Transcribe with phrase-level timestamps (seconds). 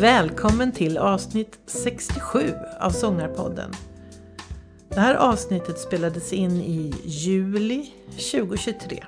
[0.00, 3.72] Välkommen till avsnitt 67 av Sångarpodden.
[4.88, 7.92] Det här avsnittet spelades in i juli
[8.32, 9.04] 2023.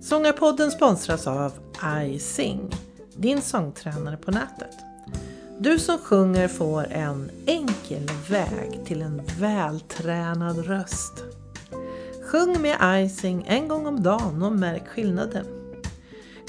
[0.00, 1.52] Sångarpodden sponsras av
[2.04, 2.70] iSing,
[3.16, 4.76] din sångtränare på nätet.
[5.58, 11.24] Du som sjunger får en enkel väg till en vältränad röst.
[12.30, 15.55] Sjung med iSing en gång om dagen och märk skillnaden.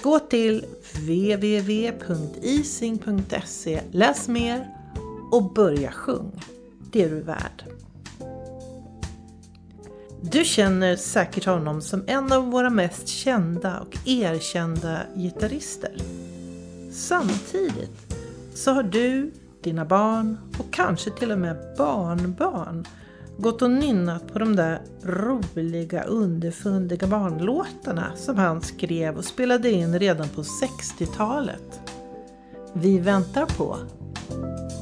[0.04, 2.02] Gå till www.ising.se,
[3.92, 4.70] läs mer
[5.32, 6.42] och börja sjung.
[6.92, 7.64] Det är du värd.
[10.22, 15.98] Du känner säkert honom som en av våra mest kända och erkända gitarrister.
[16.92, 18.16] Samtidigt
[18.54, 19.32] så har du,
[19.64, 22.86] dina barn och kanske till och med barnbarn
[23.38, 30.00] gått och nynnat på de där roliga underfundiga barnlåtarna som han skrev och spelade in
[30.00, 31.80] redan på 60-talet.
[32.74, 33.78] Vi väntar på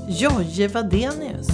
[0.07, 1.47] Jojje Wadenius.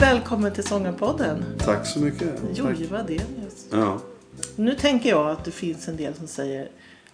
[0.00, 1.44] Välkommen till Sångarpodden.
[1.58, 2.28] Tack så mycket.
[2.54, 2.86] Jojje.
[2.86, 3.66] Wadenius.
[3.70, 3.98] Ja.
[4.58, 6.68] Nu tänker jag att det finns en del som säger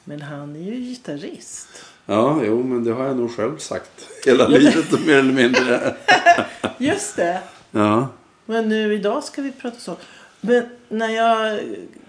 [0.05, 1.69] men han är ju gitarrist.
[2.07, 5.97] ja, jo, men det har jag nog själv sagt hela livet mer eller mindre.
[6.79, 7.41] Just det.
[7.71, 8.09] Ja,
[8.47, 9.97] Men nu idag ska vi prata så.
[10.41, 11.61] Men när jag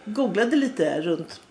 [0.06, 1.42] googlade lite runt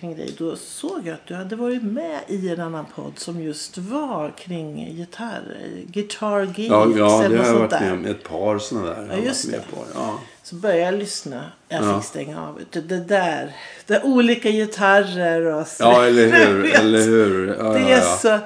[0.00, 3.40] kring dig då såg jag att du hade varit med i en annan podd som
[3.42, 5.56] just var kring gitarr.
[5.86, 7.92] Guitar Geeks ja, ja eller det något har jag sånt varit med där.
[7.92, 8.06] om.
[8.06, 9.08] Ett par sådana där.
[9.16, 9.58] jag just det.
[9.70, 9.84] På.
[9.94, 10.18] Ja.
[10.42, 11.44] Så började jag lyssna.
[11.68, 12.00] Jag Ja.
[12.00, 12.60] fick stänga av.
[12.70, 13.56] Det det där.
[13.86, 15.82] Det är olika gitarrer och så.
[15.84, 16.74] ja, eller hur.
[16.74, 17.56] eller hur.
[17.58, 18.16] Ja, Det ja, är ja.
[18.22, 18.38] så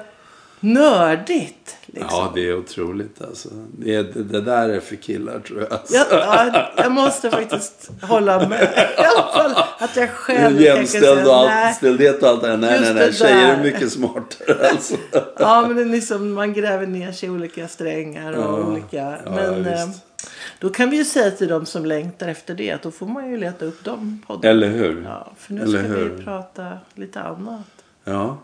[0.73, 1.77] nördigt.
[1.85, 2.09] Liksom.
[2.11, 3.49] ja, det är otroligt alltså.
[3.77, 4.01] Det,
[4.31, 5.73] det, där är för killar tror jag.
[5.73, 5.95] Alltså.
[5.95, 8.61] Jag, ja, jag måste faktiskt hålla med.
[8.97, 12.57] I alla fall att jag själv Jämställd och stillhet och allt det där.
[12.57, 13.13] Nej, nej, nej.
[13.13, 14.95] Tjejer är mycket smartare alltså.
[15.39, 18.97] Ja, men det är liksom, man gräver ner sig i olika strängar och Ja, olika.
[18.97, 19.67] ja, Men visst.
[19.67, 20.29] eh,
[20.59, 23.31] då kan vi ju säga till de som längtar efter det att då får man
[23.31, 24.49] ju leta upp de poddarna.
[24.49, 25.03] Eller hur?
[25.03, 26.09] Ja, för nu Eller ska hur?
[26.09, 27.65] vi prata lite annat.
[28.03, 28.37] Ja.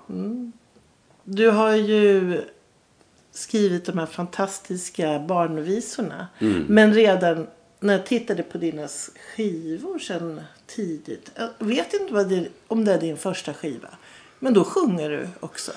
[1.23, 2.41] Du har ju
[3.31, 6.27] skrivit de här fantastiska barnvisorna.
[6.39, 6.65] Mm.
[6.69, 7.47] Men redan
[7.79, 8.87] när jag tittade på dina
[9.35, 11.31] skivor sen tidigt.
[11.35, 13.87] Jag vet inte vad det, om det är din första skiva.
[14.39, 15.71] Men då sjunger du också.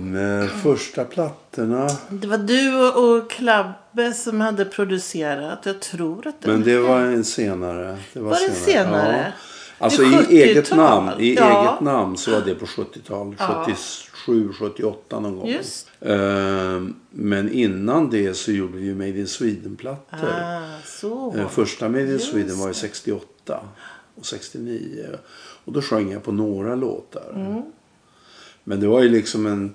[0.00, 1.88] Med första plattorna.
[2.10, 5.58] Det var du och Klabbe som hade producerat.
[5.66, 7.98] Jag tror att det Men det var en senare.
[8.12, 9.32] Det var, Var det senare?
[9.78, 9.84] Ja.
[9.84, 10.78] Alltså i eget 70-tal.
[10.78, 11.20] namn.
[11.20, 11.60] I Ja.
[11.70, 13.36] eget namn så var det på 70-talet.
[13.38, 13.66] Ja.
[14.26, 15.48] 77, 78 någon gång.
[15.48, 15.88] Just.
[16.00, 20.28] Ehm, Men innan det så gjorde vi ju Made in Sweden-plattor.
[20.28, 21.38] Ah.
[21.38, 22.78] Eh, Första Made in Just Sweden var ju det.
[22.78, 23.60] 68
[24.14, 25.06] och 69.
[25.64, 27.32] Och då sjöng jag på några låtar.
[27.34, 27.62] Mm.
[28.64, 29.74] Men det var ju liksom en...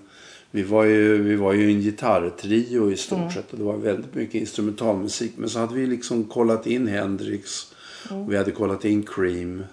[0.54, 3.32] Vi var ju, vi var ju en gitarrtrio i stort Mm.
[3.32, 3.52] sett.
[3.52, 5.32] Och det var väldigt mycket instrumentalmusik.
[5.38, 7.74] Men så hade vi liksom kollat in Hendrix.
[8.10, 8.22] Mm.
[8.24, 9.64] Och vi hade kollat in Cream.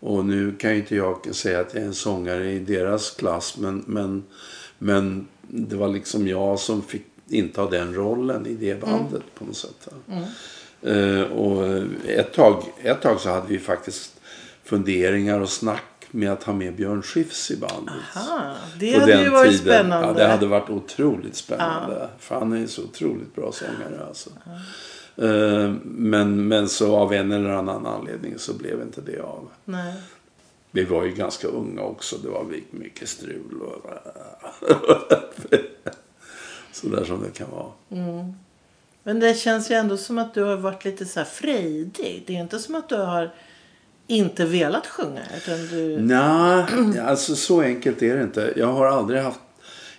[0.00, 3.56] Och nu kan ju inte jag säga att jag är en sångare i deras klass.
[3.58, 4.24] Men, men,
[4.78, 9.56] men det var liksom jag som fick inta den rollen i det bandet på något
[9.56, 9.88] sätt.
[10.82, 11.66] Eh, och
[12.06, 14.20] ett tag, ett tag så hade vi faktiskt
[14.64, 17.94] funderingar och snack med att ha med Björn Skifs i bandet.
[18.16, 19.64] Aha, det På hade den ju varit tiden.
[19.64, 20.06] spännande.
[20.08, 22.08] Ja, det hade varit otroligt spännande.
[22.18, 24.30] För han är så otroligt bra sångare alltså.
[25.16, 29.48] Eh, Men, men så av en eller annan anledning så blev inte det av.
[29.64, 29.94] Nej.
[30.70, 32.16] Vi var ju ganska unga också.
[32.16, 33.90] Det var mycket strul och
[36.72, 37.72] sådär som det kan vara.
[39.02, 42.24] Men det känns ju ändå som att du har varit lite så här frejdig.
[42.26, 43.34] Det är inte som att du har
[44.08, 45.22] inte velat sjunga.
[45.36, 45.98] Utan du...
[46.00, 48.52] Nej, alltså så enkelt är det inte.
[48.56, 49.40] Jag har aldrig haft...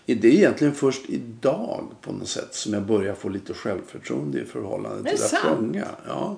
[0.06, 4.46] Det är egentligen först idag på något sätt som jag börjar få lite självförtroende i
[4.46, 5.86] förhållande till att sjunga.
[6.08, 6.38] Ja.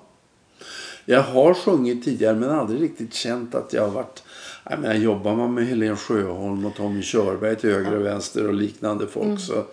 [1.05, 4.23] Jag har sjungit tidigare men aldrig riktigt känt att jag har varit...
[4.69, 8.53] Jag menar, jobbar man med Helen Sjöholm och Tommy Körberg till höger och vänster och
[8.53, 9.37] liknande folk Mm.
[9.37, 9.65] så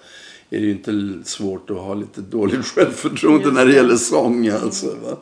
[0.51, 4.49] är det ju inte svårt att ha lite dåligt självförtroende Just när det gäller sång.
[4.49, 5.17] Alltså, va?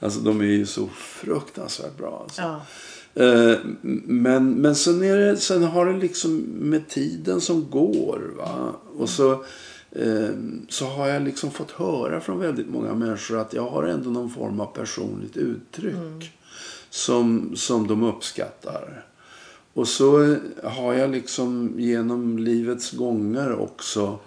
[0.00, 2.20] alltså de är ju så fruktansvärt bra.
[2.22, 2.42] Alltså.
[2.42, 2.60] Ja.
[3.24, 3.58] Eh,
[4.04, 8.20] Men, men sen, är det, sen har det liksom med tiden som går.
[8.36, 8.72] Va?
[8.98, 9.32] Och så,
[9.92, 10.30] eh,
[10.68, 14.30] så har jag liksom fått höra från väldigt många människor att jag har ändå någon
[14.30, 16.32] form av personligt uttryck.
[16.90, 19.04] Som, som de uppskattar.
[19.74, 24.18] Och så har jag liksom genom livets gånger också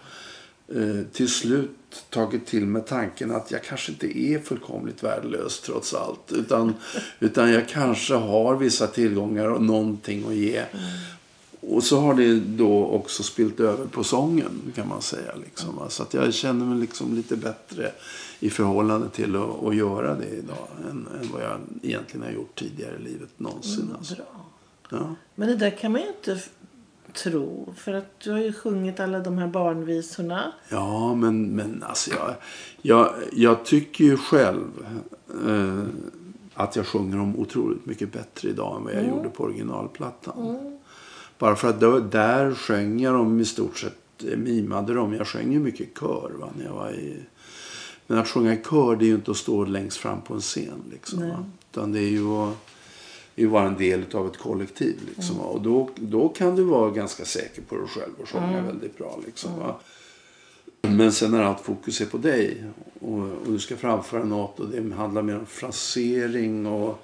[1.12, 1.70] till slut
[2.10, 6.32] tagit till mig tanken att jag kanske inte är fullkomligt värdelös trots allt.
[6.32, 6.74] Utan,
[7.20, 10.64] utan jag kanske har vissa tillgångar och någonting att ge.
[11.62, 15.36] Och så har det då också spilt över på sången kan man säga.
[15.36, 15.78] Liksom.
[15.78, 15.90] Mm.
[15.90, 17.92] Så att jag känner mig liksom lite bättre
[18.40, 20.68] i förhållande till att, att göra det idag.
[20.90, 23.84] Än, än, vad jag egentligen har gjort tidigare i livet någonsin.
[23.84, 24.16] Mm, alltså.
[24.90, 25.16] ja.
[25.36, 26.42] Men det där kan man ju inte
[27.14, 27.74] tro.
[27.78, 30.52] För att du har ju sjungit alla de här barnvisorna.
[30.70, 32.36] Ja, men, men alltså jag,
[32.82, 34.86] jag, jag tycker ju själv
[35.48, 35.84] eh,
[36.54, 39.16] att jag sjunger dem otroligt mycket bättre idag än vad jag mm.
[39.16, 40.50] gjorde på originalplattan.
[40.50, 40.80] Mm.
[41.38, 45.14] Bara för att då, där sjöng jag dem i stort sett, eh, mimade dem.
[45.14, 47.18] Jag sjöng ju mycket kör va, när jag var i...
[48.08, 50.42] Men att sjunga i kör det är ju inte att stå längst fram på en
[50.42, 50.84] scen.
[50.92, 52.58] Liksom, Utan det är ju att
[53.36, 55.00] är vara en del av ett kollektiv.
[55.16, 55.36] Liksom.
[55.36, 55.48] Mm.
[55.48, 58.66] Och då, då kan du vara ganska säker på dig själv och sjunga mm.
[58.66, 59.20] väldigt bra.
[59.26, 60.98] Liksom, mm.
[60.98, 62.64] Men sen när allt fokus är på dig
[63.00, 67.04] och, och, du ska framföra något och det handlar mer om frasering och,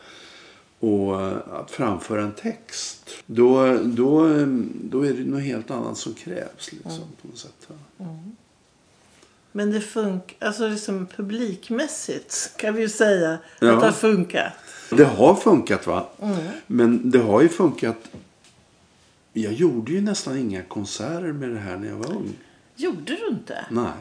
[0.80, 1.22] och
[1.60, 3.10] att framföra en text.
[3.26, 4.30] Då, då,
[4.84, 6.72] då är det något helt annat som krävs.
[6.72, 7.08] Liksom, mm.
[7.22, 7.68] på något sätt.
[9.58, 13.74] Men det funkar, alltså liksom publikmässigt kan vi ju säga ja.
[13.74, 14.54] att det har funkat.
[14.90, 16.10] Det har funkat va.
[16.22, 16.38] Mm.
[16.68, 17.98] Men det har ju funkat.
[19.34, 22.34] Jag gjorde ju nästan inga konserter med det här när jag var ung.
[22.76, 23.66] Gjorde du inte?
[23.70, 23.92] Nej.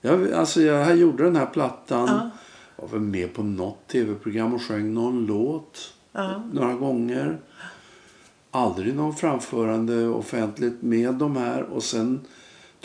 [0.00, 2.08] Jag, alltså jag gjorde den här plattan.
[2.08, 2.30] Ja.
[2.76, 5.94] var väl med på något tv-program och sjöng någon låt.
[6.12, 6.42] Ja.
[6.52, 7.38] Några gånger.
[8.50, 11.62] Aldrig någon framförande offentligt med de här.
[11.62, 12.20] Och sen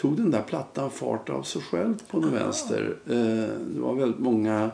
[0.01, 2.98] tog den där plattan fart av sig själv på den vänster.
[3.09, 3.15] Eh,
[3.74, 4.71] det var väldigt många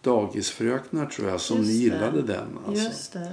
[0.00, 2.58] dagisfröknar tror jag som gillade den.
[2.66, 2.84] Alltså.
[2.84, 3.32] Just det.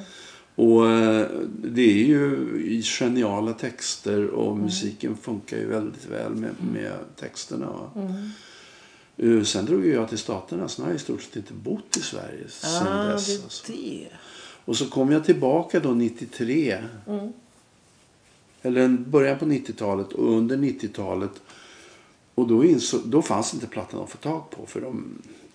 [0.56, 1.28] Och eh,
[1.64, 4.64] det är ju geniala texter och mm.
[4.64, 6.74] musiken funkar ju väldigt väl med, mm.
[6.74, 7.92] med texterna.
[7.96, 8.30] Mm.
[9.20, 12.02] Uh, sen drog jag till Staterna, så har jag i stort sett inte bott i
[12.02, 13.28] Sverige ah, sen dess.
[13.28, 13.72] Det alltså.
[13.72, 14.08] det.
[14.66, 16.78] Och så kom jag tillbaka då 93.
[17.08, 17.34] Mm.
[18.66, 21.42] Eller början på 90-talet och under 90-talet.
[22.36, 24.66] Och då, insåg, då fanns inte plattan att få tag på.
[24.66, 25.06] För de,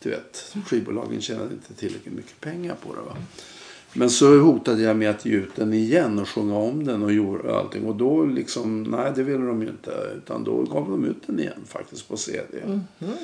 [0.03, 3.01] du vet, skivbolagen tjänade inte tillräckligt mycket pengar på det.
[3.01, 3.17] Va?
[3.93, 7.13] Men så hotade jag med att ge ut den igen och sjunga om den och
[7.13, 7.85] gjorde allting.
[7.85, 9.93] Och då liksom, nej det ville de ju inte.
[10.17, 12.61] Utan då gav de ut den igen faktiskt på CD.
[12.65, 13.15] Mm -hmm.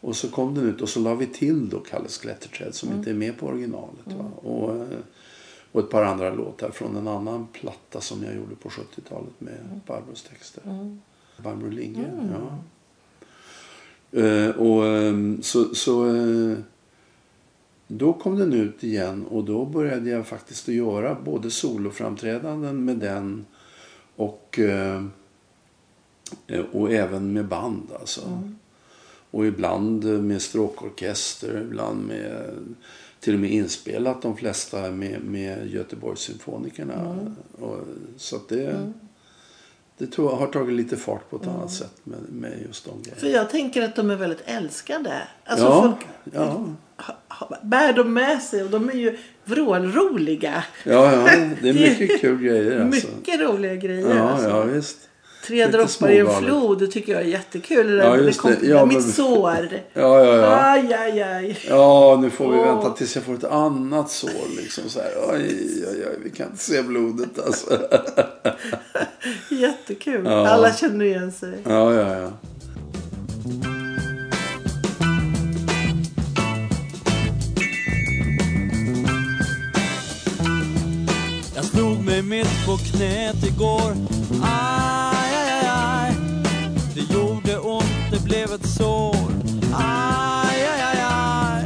[0.00, 2.98] Och så kom den ut och så la vi till då Kalles Klätterträd som mm.
[2.98, 4.06] inte är med på originalet.
[4.06, 4.12] Va?
[4.14, 4.32] Mm.
[4.32, 4.98] Och, eh,
[5.72, 9.54] och ett par andra låtar från en annan platta som jag gjorde på 70-talet med
[9.54, 9.80] mm.
[9.86, 10.62] Barbros texter.
[10.64, 11.00] Mm.
[11.42, 12.32] Barbro Lindgren, mm.
[12.32, 12.58] ja.
[14.14, 16.58] Uh, och um, så, så uh,
[17.86, 22.96] då kom den ut igen och då började jag faktiskt att göra både soloframträdanden med
[22.96, 23.46] den
[24.16, 25.06] och, uh,
[26.72, 28.26] och även med band alltså.
[28.26, 28.58] Mm.
[29.30, 32.54] Och ibland med stråkorkester, ibland med
[33.20, 36.94] till och med inspelat de flesta med, med Göteborgssymfonikerna.
[36.94, 37.36] Mm.
[37.60, 37.78] Och,
[38.16, 38.94] så det, mm.
[39.98, 41.56] det jag har tagit lite fart på ett mm.
[41.56, 43.20] annat sätt med, med just de grejerna.
[43.20, 45.22] För jag tänker att de är väldigt älskade.
[45.44, 46.66] Alltså ja, folk ja.
[47.62, 50.64] bär dem med sig och de är ju vrålroliga.
[50.84, 52.80] Ja, ja, det är mycket kul grejer.
[52.80, 53.08] Alltså.
[53.16, 54.16] Mycket roliga grejer.
[54.16, 54.48] Ja, alltså.
[54.48, 54.98] ja visst.
[55.48, 57.98] Tre droppar i en flod, det tycker jag är jättekul.
[57.98, 58.66] Ja, just det.
[58.66, 59.12] Ja, mitt men...
[59.12, 59.68] sår.
[59.92, 60.72] Ja, ja, ja.
[60.72, 61.58] Aj, aj, aj.
[61.68, 62.64] Ja, nu får vi oh.
[62.64, 64.56] vänta tills jag får ett annat sår.
[64.56, 65.32] Liksom så här.
[65.32, 65.42] Aj,
[65.88, 67.70] aj, aj, vi kan inte se blodet alltså.
[69.48, 70.24] Jättekul.
[70.24, 70.48] Ja.
[70.48, 71.58] Alla känner igen sig.
[71.64, 72.30] Ja, ja, ja.
[81.54, 83.92] Jag slog mig mitt på knät igår.
[84.42, 85.17] Ah
[88.78, 89.30] sår.
[89.74, 91.64] Aj, aj, aj, aj.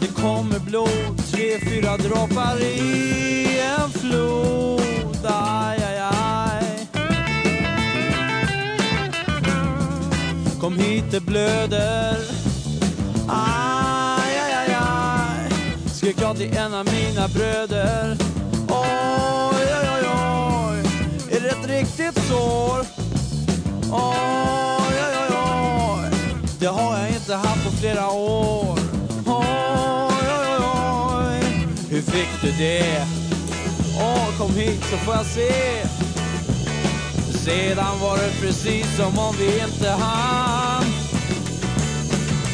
[0.00, 5.16] Det kommer blod, tre, fyra droppar i en flod.
[5.24, 6.64] Aj, aj, aj.
[10.60, 12.20] Kom hit, det blöder.
[13.28, 15.48] Aj, aj, aj, aj.
[15.94, 18.16] Skrek jag till en av mina bröder.
[18.68, 20.78] Oj, oj, oj, oj.
[21.30, 22.86] Är det ett riktigt sår?
[23.92, 24.81] Oj.
[26.62, 28.78] Det har jag inte haft på flera år.
[29.26, 30.64] Oj, oj,
[31.14, 33.06] oj, hur fick du det?
[34.00, 35.52] Åh, kom hit så får jag se.
[37.38, 40.84] Sedan var det precis som om vi inte hann.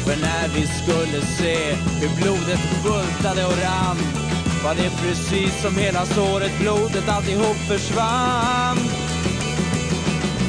[0.05, 3.97] För när vi skulle se hur blodet bultade och rann
[4.63, 8.77] var det precis som hela såret, blodet alltihop försvann.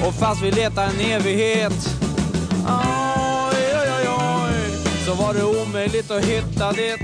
[0.06, 1.89] Och fast vi letar en evighet
[5.10, 7.00] Så var det omöjligt att hitta ditt.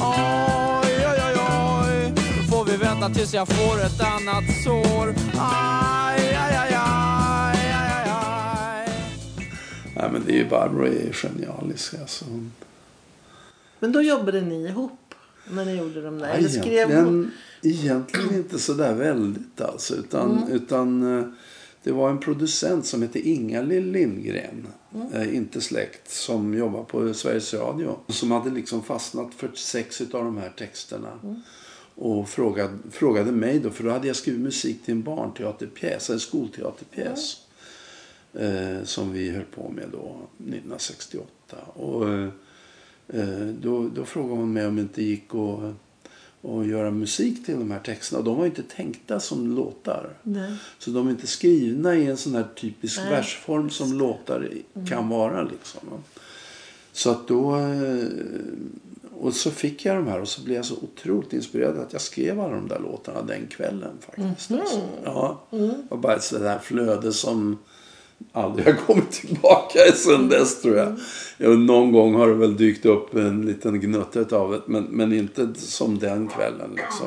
[0.00, 2.12] Oj, oj, oj, oj.
[2.16, 5.14] Då får vi vänta tills jag får ett annat sår.
[5.38, 8.88] Aj, aj, aj, aj, aj, aj, aj.
[9.96, 11.94] Nej, men det är ju Barbro är genialisk.
[12.00, 12.24] Alltså.
[13.80, 15.14] Men då jobbade ni ihop
[15.50, 16.28] när ni gjorde de där?
[16.28, 17.30] Eller skrev hon?
[17.62, 19.94] Egentligen, egentligen inte så där väldigt alltså.
[19.94, 20.52] Utan, Mm.
[20.52, 21.24] utan eh,
[21.84, 24.66] det var en producent som hette Inga-Lill Lindgren.
[24.94, 25.12] Mm.
[25.12, 26.10] Eh, inte släkt.
[26.10, 27.98] Som jobbar på Sveriges Radio.
[28.08, 31.18] Som hade liksom fastnat för sex av de här texterna.
[31.22, 31.40] Mm.
[31.94, 33.70] Och frågade, frågade mig då.
[33.70, 36.10] För då hade jag skrivit musik till en barnteaterpjäs.
[36.10, 37.40] En skolteaterpjäs.
[38.34, 41.56] Eh, som vi höll på med då 1968.
[41.74, 42.28] Och, eh,
[43.08, 45.74] eh, då, då frågade hon mig om det inte gick att,
[46.44, 48.18] att göra musik till de här texterna.
[48.18, 50.10] Och de var inte tänkta som låtar.
[50.22, 50.52] Nej.
[50.78, 53.10] Så de är inte skrivna i en sån här typisk Nej.
[53.10, 55.42] versform som låtar i- kan vara.
[55.42, 55.80] Liksom.
[56.92, 57.56] Så att då...
[57.56, 58.04] eh,
[59.20, 62.02] Och så fick jag de här och så blev jag så otroligt inspirerad att jag
[62.02, 64.50] skrev alla de där låtarna den kvällen faktiskt.
[64.60, 64.80] Alltså.
[65.04, 67.58] Ja, det var bara ett sådär flöde som
[68.32, 70.96] aldrig har kommit tillbaka sen dess tror jag.
[71.38, 75.12] Ja, någon gång har det väl dykt upp en liten gnutta av det men, men
[75.12, 76.70] inte som den kvällen.
[76.76, 77.06] Liksom?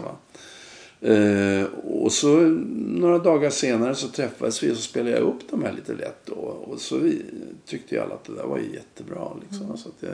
[1.02, 2.40] Eh, och så
[2.76, 6.26] några dagar senare så träffades vi och så spelade jag upp de här lite lätt
[6.26, 6.34] då.
[6.34, 7.22] Och så vi,
[7.66, 9.32] tyckte ju alla att det där var jättebra.
[9.42, 9.78] Liksom.
[9.78, 10.14] Så att jag,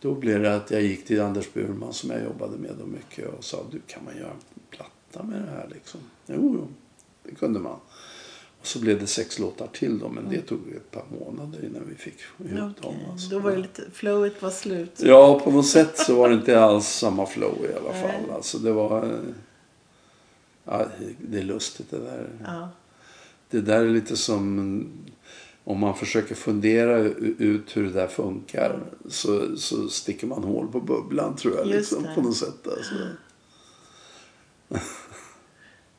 [0.00, 3.34] då blev det att jag gick till Anders Burman som jag jobbade med då mycket
[3.38, 6.00] och sa du kan man göra en platta med det här liksom?
[6.26, 6.68] Jo, jo,
[7.22, 7.76] det kunde man.
[8.62, 11.82] Och så blev det sex låtar till då men det tog ett par månader innan
[11.88, 12.74] vi fick ihop dem.
[12.78, 13.30] Okej, Alltså.
[13.30, 14.92] Då var det lite, flowet var slut.
[14.98, 18.02] Ja, på något sätt så var det inte alls samma flow i alla Nej.
[18.02, 18.30] fall.
[18.34, 19.20] Alltså det var...
[20.64, 20.86] Ja,
[21.18, 22.28] det är lustigt det där.
[22.44, 22.68] Ja.
[23.50, 24.86] Det där är lite som
[25.64, 26.98] om man försöker fundera
[27.38, 31.66] ut hur det där funkar så, så sticker man hål på bubblan tror jag.
[31.66, 32.68] Liksom, på något sätt.
[32.76, 32.94] Alltså.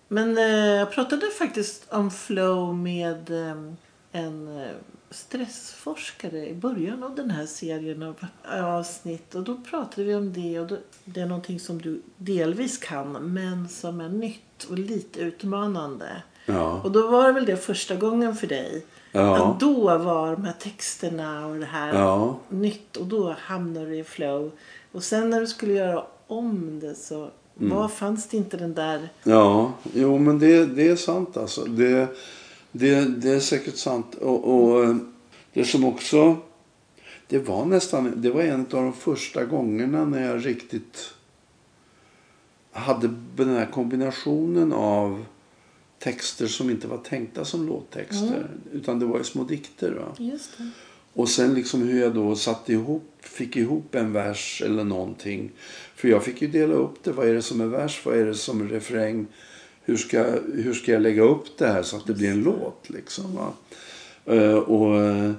[0.07, 0.43] Men eh,
[0.79, 3.57] jag pratade faktiskt om flow med eh,
[4.11, 4.71] en eh,
[5.09, 8.15] stressforskare i början av den här serien av
[8.63, 9.35] avsnitt.
[9.35, 13.11] Och då pratade vi om det och då, det är någonting som du delvis kan
[13.33, 16.21] men som är nytt och lite utmanande.
[16.45, 16.81] Ja.
[16.83, 18.85] Och då var det väl det första gången för dig.
[19.11, 19.51] Ja.
[19.51, 22.39] Att då var de här texterna och det här Ja.
[22.49, 24.51] nytt och då hamnade du i flow.
[24.91, 29.09] Och sen när du skulle göra om det så var, fanns det inte den där...
[29.23, 31.65] Ja, jo men det, det är sant alltså.
[31.65, 32.07] Det,
[32.71, 34.15] det, det är säkert sant.
[34.15, 34.95] Och, och eh,
[35.53, 36.37] det som också...
[37.27, 38.13] Det var nästan...
[38.15, 41.13] Det var en av de första gångerna när jag riktigt
[42.71, 45.25] hade den här kombinationen av
[45.99, 48.49] texter som inte var tänkta som låttexter.
[48.71, 49.91] Utan det var ju små dikter.
[49.91, 50.15] Va?
[51.13, 55.51] Och sen liksom hur jag då satte ihop, fick ihop en vers eller någonting.
[55.95, 57.11] För jag fick ju dela upp det.
[57.11, 58.01] Vad är det som är vers?
[58.05, 59.27] Vad är det som är refräng?
[59.83, 62.89] Hur ska, hur ska jag lägga upp det här så att det blir en låt?
[62.89, 63.53] Liksom, va?
[64.25, 65.33] Eh, och,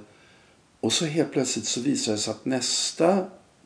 [0.79, 3.25] och så helt plötsligt så visar det sig att nästa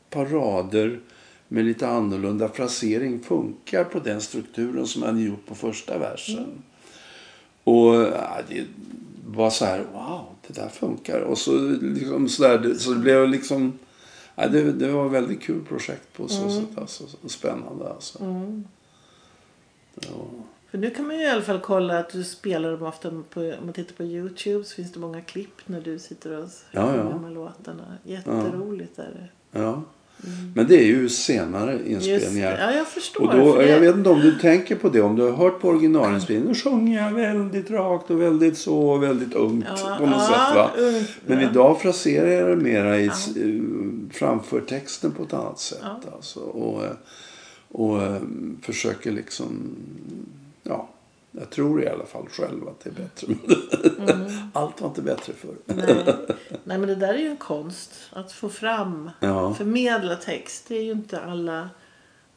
[0.10, 1.00] par rader
[1.48, 6.64] med lite annorlunda frasering funkar på den strukturen som jag hade gjort på första versen.
[7.64, 8.66] Och ja, det
[9.28, 11.22] var så här, wow, det där funkar.
[11.22, 11.52] Och så,
[11.82, 13.80] liksom, så, där, så det blev liksom,
[14.36, 16.78] ja, det, det var ett väldigt kul projekt på så sätt.
[16.78, 18.20] Alltså, och spännande alltså.
[19.96, 20.12] Ja.
[20.72, 23.40] För nu kan man ju i alla fall kolla att du spelar dem ofta på,
[23.42, 26.82] om man tittar på Youtube så finns det många klipp när du sitter och Ja,
[26.86, 27.10] sjunger ja.
[27.10, 27.98] de här låtarna.
[28.04, 29.60] Jätteroligt är det.
[29.60, 29.84] Ja.
[30.56, 32.58] Men det är ju senare Just, inspelningar.
[32.62, 33.24] ja, jag förstår.
[33.28, 35.02] Och då, det- jag vet inte om du tänker på det.
[35.02, 36.48] Om du har hört på originalinspelningen.
[36.54, 38.98] Då sjunger jag väldigt rakt och väldigt så.
[38.98, 40.56] Väldigt ungt Ja, på något ja, sätt.
[40.56, 40.72] Va?
[40.78, 41.50] ungt, Men ja.
[41.50, 43.12] idag fraserar jag det mera i, eh,
[44.12, 45.80] framför texten på ett annat sätt.
[46.16, 46.40] Alltså.
[46.40, 46.92] Och, eh,
[47.72, 48.22] och eh,
[48.62, 49.46] försöker liksom...
[50.64, 50.90] Ja,
[51.32, 53.34] jag tror i alla fall själv att det är bättre.
[54.14, 54.32] Mm.
[54.54, 55.56] Allt var inte bättre förr.
[55.66, 56.16] Nej.
[56.64, 57.92] Nej, men det där är ju en konst.
[58.14, 59.54] Att få fram, Ja.
[59.54, 60.66] förmedla text.
[60.68, 61.70] Det är ju inte alla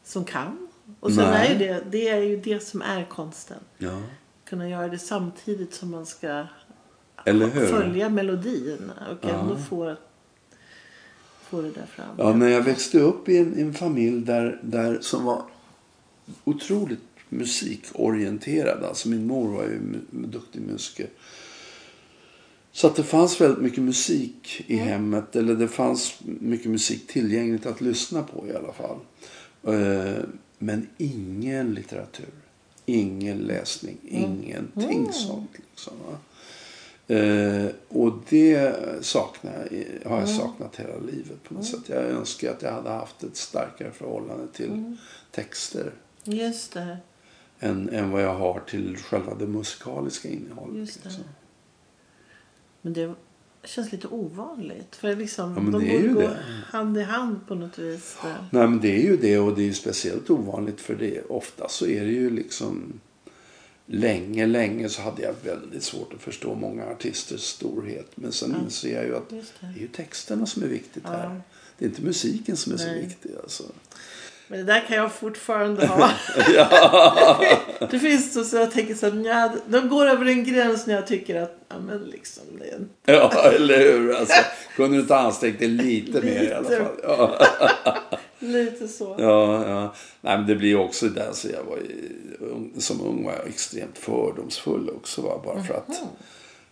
[0.05, 0.69] som kan.
[1.01, 1.47] Och sen Nej.
[1.47, 3.59] är ju det, det är ju det som är konsten.
[3.79, 3.99] Ja.
[4.45, 6.47] Kunna göra det samtidigt som man ska
[7.71, 9.29] följa melodin och Ja.
[9.29, 9.97] ändå få,
[11.43, 12.07] få det där fram.
[12.19, 15.43] Ja, när jag växte upp i en, en familj där, där som var
[16.45, 17.01] otroligt
[17.33, 18.85] musikorienterad.
[18.85, 21.07] Alltså min mor var ju duktig musiker.
[22.73, 25.37] Så att det fanns väldigt mycket musik i hemmet.
[25.37, 28.97] Eller det fanns mycket musik tillgängligt att lyssna på i alla fall.
[29.75, 30.23] Eh,
[30.59, 32.29] Men ingen litteratur.
[32.87, 33.97] Ingen läsning.
[34.09, 35.51] Ingenting sånt.
[35.55, 35.93] Liksom?
[37.09, 38.75] Eh, och det
[39.05, 40.39] saknar jag, har jag Mm.
[40.41, 41.81] saknat hela livet på något sätt.
[41.87, 44.97] Jag önskar att jag hade haft ett starkare förhållande till Mm.
[45.31, 45.93] texter
[46.25, 46.97] Just det.
[47.62, 50.76] Än, än vad jag har till själva det musikaliska innehållet.
[50.76, 51.09] Just det.
[51.09, 51.25] liksom.
[52.83, 53.14] Men det
[53.64, 54.97] känns lite ovanligt.
[54.97, 56.38] För liksom, Ja, men de det är ju borde gå det.
[56.66, 58.16] hand i hand på något vis.
[58.23, 58.37] Det.
[58.50, 61.23] Nej men det är ju det och det är speciellt ovanligt för det.
[61.28, 63.00] Ofta så är det ju liksom
[63.87, 68.11] länge, länge så hade jag väldigt svårt att förstå många artisters storhet.
[68.14, 68.64] Men sen Ja.
[68.64, 69.81] inser jag ju att Just det är det.
[69.81, 71.25] ju texterna som är viktigt här.
[71.35, 71.40] Ja.
[71.78, 73.00] Det är inte musiken som är så Nej.
[73.07, 73.64] viktig alltså.
[74.52, 76.11] Men det där kan jag fortfarande ha.
[77.90, 80.94] det finns så, så jag tänker så att ja, de går över en gräns när
[80.94, 84.14] jag tycker att ja, men liksom, det är en Ja, eller hur?
[84.14, 84.42] Alltså,
[84.76, 86.85] kunde du inte ansträngt dig lite, mer i alla Lite.
[86.85, 86.97] fall?
[87.02, 87.38] Ja,
[88.38, 89.16] lite så.
[89.18, 89.94] ja, ja.
[90.21, 91.78] Nej, men det blir också där så jag var
[92.80, 95.23] som ung var jag extremt fördomsfull också.
[95.23, 95.42] Va?
[95.44, 96.02] Bara för att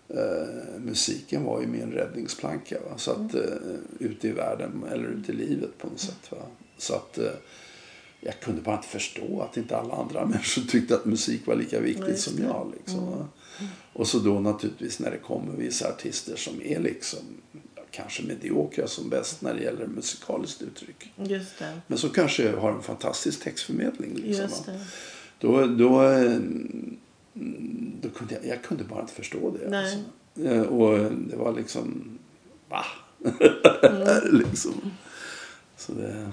[0.09, 2.77] eh, musiken var ju min räddningsplanka.
[2.91, 2.97] Va?
[2.97, 3.41] Så att eh,
[3.99, 6.31] ute i världen eller ute i livet på något sätt.
[6.31, 6.39] Va?
[6.79, 7.25] Så att eh,
[8.21, 11.81] jag kunde bara inte förstå att inte alla andra människor tyckte att musik var lika
[11.81, 12.37] viktigt Just som.
[12.37, 12.49] Mm.
[12.49, 12.73] jag.
[12.77, 13.29] Liksom, va?
[13.93, 17.19] Och så då naturligtvis när det kommer vissa artister som är liksom
[17.91, 21.13] kanske mediokra som bäst när det gäller musikaliskt uttryck.
[21.87, 24.15] Men så kanske har en fantastisk textförmedling.
[24.15, 24.49] Liksom.
[25.39, 26.39] Då, då, eh,
[28.03, 29.71] då kunde jag, jag kunde bara inte förstå det.
[29.71, 29.85] Nej.
[29.85, 30.55] Alltså.
[30.55, 32.19] Eh, Och det var liksom,
[32.69, 32.85] va?
[33.83, 34.37] Mm.
[34.39, 34.91] liksom.
[35.77, 36.33] Så det,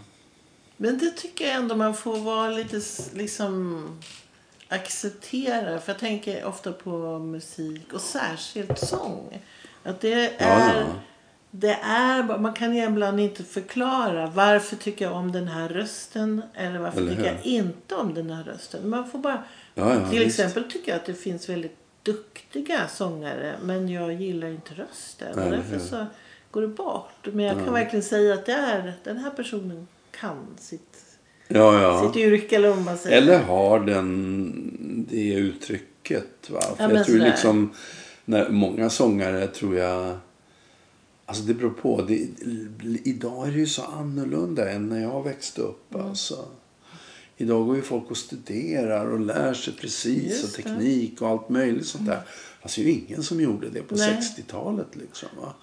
[0.77, 2.81] Men det tycker jag ändå man får vara lite
[3.13, 3.83] liksom
[4.69, 5.79] acceptera.
[5.79, 9.41] För jag tänker ofta på musik och särskilt sång.
[9.83, 10.85] Att det är, ja.
[11.51, 16.79] det är man kan ibland inte förklara varför tycker jag om den här rösten eller
[16.79, 18.89] varför Eller tycker jag inte om den här rösten.
[18.89, 19.43] Man får bara,
[19.75, 20.39] Ja, ja, till visst.
[20.39, 25.39] exempel tycker jag att det finns väldigt duktiga sångare men jag gillar inte rösten.
[25.39, 26.05] Och därför så
[26.51, 27.27] går det bort.
[27.31, 29.87] Men jag kan verkligen säga att det är, den här personen
[30.19, 30.97] kan sitt,
[31.47, 32.07] ja, ja.
[32.13, 33.17] sitt yrke eller vad man säger.
[33.17, 36.49] Eller har den det uttrycket.
[36.49, 36.61] Va?
[36.77, 37.73] Men jag tror liksom,
[38.25, 40.17] när många sångare tror jag
[41.29, 42.01] Alltså det beror på.
[42.01, 42.27] Det,
[43.03, 45.95] idag är det ju så annorlunda än när jag växte upp.
[45.95, 46.07] Mm.
[46.07, 46.45] Alltså.
[47.37, 50.59] Idag går ju folk och studerar och lär sig precis och.
[50.59, 50.79] Mm.
[50.79, 52.21] teknik och allt möjligt sånt där.
[52.61, 54.21] Fast det är ju ingen som gjorde det på Nej.
[54.37, 54.95] 60-talet.
[54.95, 55.53] Liksom, va?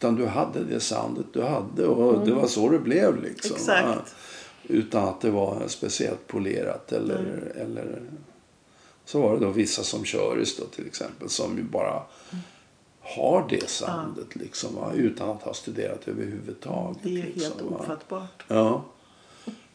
[0.00, 3.22] Utan du hade det soundet du hade och det var så det blev.
[3.22, 3.56] Liksom?
[3.56, 3.90] Mm.
[3.90, 4.14] Exakt.
[4.62, 7.68] Utan att det var speciellt polerat eller, Mm.
[7.68, 8.02] eller
[9.04, 12.02] så var det då vissa som köris då till exempel som ju bara
[13.00, 14.92] har det soundet liksom va?
[14.94, 16.98] utan att ha studerat överhuvudtaget.
[17.02, 17.78] Det är liksom, helt va?
[17.78, 18.44] ofattbart.
[18.48, 18.84] Ja.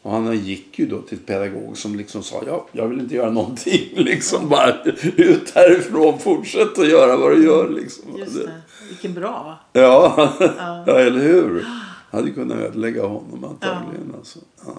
[0.06, 3.16] Och han gick ju då till ett pedagog som liksom sa ja, jag vill inte
[3.16, 3.90] göra någonting.
[3.96, 4.84] Liksom bara
[5.18, 7.70] ut härifrån, fortsätt att göra vad du gör.
[7.70, 8.18] Liksom.
[8.18, 8.62] Just det.
[8.90, 9.60] Vilken bra.
[9.74, 10.86] Ja, ja.
[10.98, 11.66] eller hur?
[12.12, 14.14] Hade kunnat ödelägga honom antagligen.
[14.18, 14.40] Alltså.
[14.66, 14.74] Ja.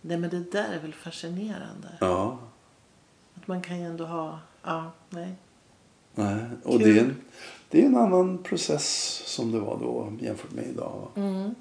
[0.00, 1.88] Nej men det där är väl fascinerande.
[2.00, 2.38] ja.
[3.34, 5.34] Att man kan ju ändå ha, ja, nej.
[6.14, 6.36] Nej.
[6.62, 6.94] Och Kul.
[6.94, 7.16] det är, en,
[7.70, 11.08] det är en annan process som det var då jämfört med idag.
[11.16, 11.54] Mm.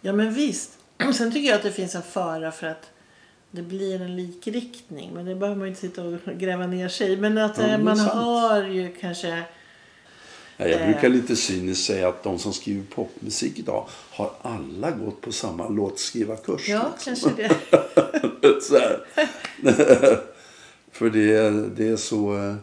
[0.00, 0.77] Ja men visst.
[1.14, 2.90] Sen tycker jag att det finns en fara för att
[3.50, 5.10] det blir en likriktning.
[5.14, 7.16] Men det behöver man ju inte sitta och gräva ner sig i.
[7.16, 8.12] Men att eh, det är man sant.
[8.12, 9.42] hör ju kanske...
[10.60, 10.86] Ja, Jag Eh.
[10.92, 15.68] brukar lite cyniskt säga att de som skriver popmusik idag har alla gått på samma
[15.68, 16.68] låtskrivarkurs.
[16.68, 17.30] Ja, liksom.
[17.36, 17.54] kanske
[18.40, 18.62] det.
[18.62, 18.78] så.
[20.92, 22.54] För det, är- det är så eh,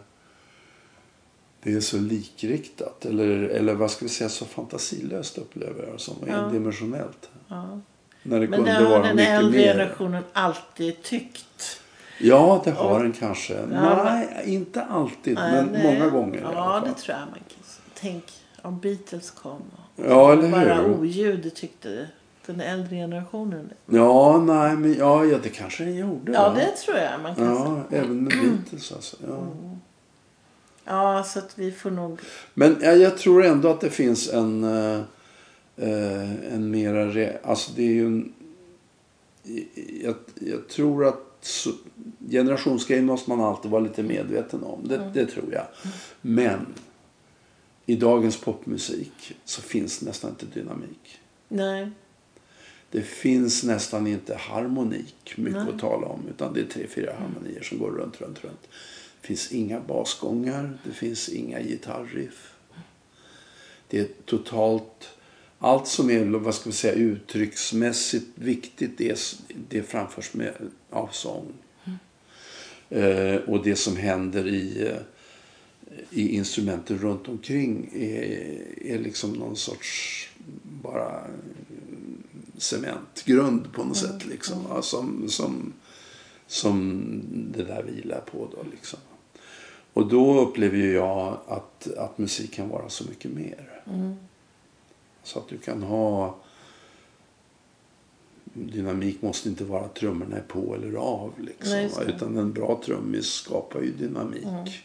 [1.63, 3.05] det är så likriktat.
[3.05, 6.15] Eller, eller vad ska vi säga, så fantasilöst upplever jag som.
[6.27, 6.33] Ja.
[6.33, 7.29] Endimensionellt.
[7.47, 7.81] Ja.
[8.27, 9.73] När det Men det kunde har vara den mycket äldre mer.
[9.73, 11.81] generationen alltid tyckt.
[12.19, 13.53] Ja, det har Och- den kanske.
[13.53, 14.03] Ja.
[14.03, 15.35] Nej, inte alltid.
[15.35, 15.83] Nej, men nej.
[15.83, 17.57] många gånger Ja, det tror jag man kan
[17.93, 18.23] Tänk
[18.61, 19.51] om Beatles kom.
[19.95, 20.93] Och Ja, eller bara hur?
[20.99, 22.07] oljud tyckte
[22.45, 23.69] den äldre generationen.
[23.85, 26.31] Ja, nej, men ja, ja, det kanske den gjorde.
[26.31, 26.55] Ja, va?
[26.55, 28.01] det tror jag man kan Ja, säga.
[28.01, 29.17] även med Beatles alltså.
[29.27, 29.43] Ja.
[30.85, 32.19] Ja, så att vi får nog...
[32.53, 35.01] Men ja, jag tror ändå att det finns en, eh,
[35.77, 37.31] eh, en mera...
[37.43, 38.33] Alltså det är ju en...
[40.03, 41.71] Jag, jag tror att så,
[42.29, 44.87] generationsgrejen måste man alltid vara lite medveten om.
[44.87, 45.65] Det, det tror jag.
[46.21, 46.65] Men
[47.85, 51.19] i dagens popmusik så finns det nästan inte dynamik.
[51.47, 51.91] Nej.
[52.91, 55.73] Det finns nästan inte harmonik mycket Nej.
[55.73, 56.21] att tala om.
[56.29, 58.61] Utan det är tre, fyra harmonier som går runt, runt, runt.
[59.21, 60.77] Det finns inga basgångar.
[60.83, 62.53] Det finns inga gitarriff.
[63.87, 65.09] Det är totalt...
[65.59, 69.19] Allt som är vad ska vi säga, uttrycksmässigt viktigt det,
[69.69, 70.53] det framförs med,
[70.89, 71.53] av sång.
[72.89, 74.97] Eh, och det som händer i, eh,
[76.09, 80.29] i instrumenten runt omkring är, är liksom någon sorts
[80.63, 81.21] bara
[82.57, 84.25] cementgrund på något sätt.
[84.25, 84.81] Liksom, va?
[84.81, 85.73] som, som,
[86.47, 87.01] som
[87.55, 88.49] det där vilar på.
[88.51, 88.99] Då, liksom.
[89.93, 93.81] Och då upplever jag att, att musik kan vara så mycket mer.
[95.25, 96.37] Så att du kan ha
[98.53, 101.33] dynamik måste inte vara att trummorna är på eller av.
[101.37, 101.91] Liksom, Nej.
[102.15, 104.83] Utan en bra trummis skapar ju dynamik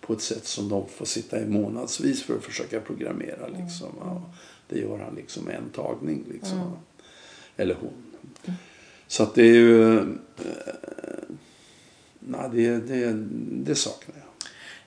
[0.00, 3.46] på ett sätt som de får sitta i månadsvis för att försöka programmera.
[3.46, 4.22] Liksom, va?
[4.68, 6.24] Det gör han liksom en tagning.
[6.32, 6.78] Liksom, va?
[7.56, 7.92] Eller hon.
[9.06, 9.98] Så att det är ju...
[9.98, 10.04] Eh,
[12.20, 13.26] nej, det, det,
[13.64, 14.27] det saknar jag.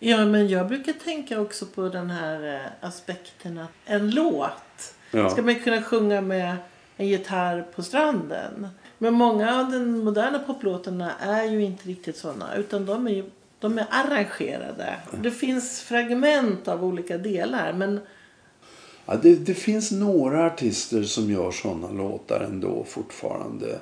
[0.04, 5.30] Ja, men jag brukar tänka också på den här eh, aspekten att en låt Ja.
[5.30, 6.56] ska man kunna sjunga med
[6.98, 8.68] en gitarr på stranden.
[8.98, 13.24] Men många av de moderna poplåtarna är ju inte riktigt sådana utan de är ju
[13.60, 14.96] de är arrangerade.
[15.22, 18.00] Det finns fragment av olika delar men
[19.06, 23.80] Ja, det, det finns några artister som gör sådana låtar ändå fortfarande.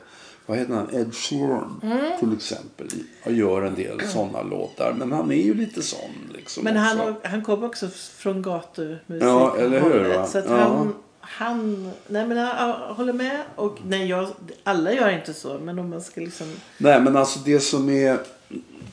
[0.50, 0.88] Vad heter han?
[0.96, 2.20] Ed Sheeran Mm.
[2.20, 2.88] till exempel.
[3.26, 4.94] Och gör en del sådana låtar.
[4.98, 6.10] Men han är ju lite sån.
[6.34, 7.16] Liksom, Men han, också.
[7.24, 9.24] han kom också från gatumusik.
[9.24, 10.26] Ja, eller hur, va?
[10.28, 10.58] Så att Ja.
[10.58, 13.42] han, han, nej men jag håller med.
[13.56, 14.28] Och nej, jag,
[14.64, 15.60] alla gör inte så.
[15.64, 18.20] Men om man ska liksom, Nej, men alltså det som är...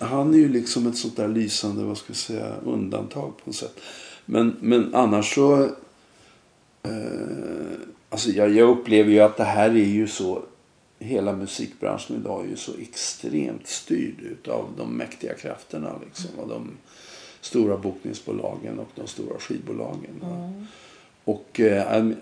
[0.00, 3.56] Han är ju liksom ett sånt där lysande, vad ska jag säga, undantag på något
[3.56, 3.80] sätt.
[4.24, 5.62] Men, men annars så...
[6.82, 7.78] Eh,
[8.10, 10.42] alltså jag, jag upplever ju att det här är ju så...
[10.98, 15.92] Hela musikbranschen idag är ju så extremt styrd utav de mäktiga krafterna.
[16.04, 16.70] Liksom, och de
[17.40, 20.20] stora bokningsbolagen och de stora skivbolagen.
[20.20, 20.52] va.
[21.24, 22.12] Och eh,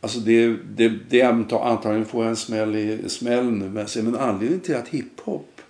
[0.00, 3.68] alltså det, det, det antagligen får jag en smäll, i, smäll nu.
[3.68, 5.60] Men, men anledningen till att hiphop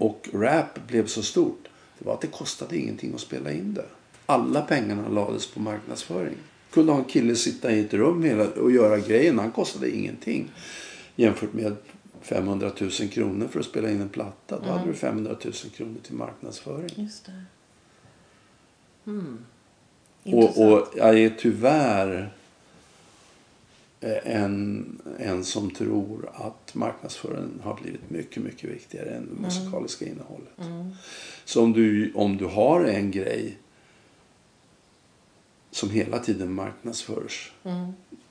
[0.00, 1.68] och rap blev så stort.
[1.98, 3.84] Det var att det kostade ingenting att spela in det.
[4.26, 6.34] Alla pengarna lades på marknadsföring.
[6.70, 9.38] Kunde ha en kille sitta i ett rum och göra grejen.
[9.38, 10.50] Han kostade ingenting.
[11.16, 11.76] Jämfört med
[12.20, 14.60] 500 000 kronor för att spela in en platta.
[14.60, 16.90] Då hade du 500 000 kronor till marknadsföring.
[16.96, 17.44] just det.
[19.06, 19.38] Mm.
[20.24, 22.32] Och, och jag är tyvärr
[24.00, 24.86] eh, en,
[25.18, 30.58] en som tror att marknadsföringen har blivit mycket, mycket viktigare än det musikaliska innehållet.
[31.44, 33.58] Så om du, om du har en grej
[35.70, 37.52] som hela tiden marknadsförs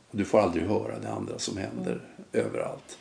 [0.10, 2.02] och du får aldrig höra det andra som händer
[2.34, 2.98] överallt.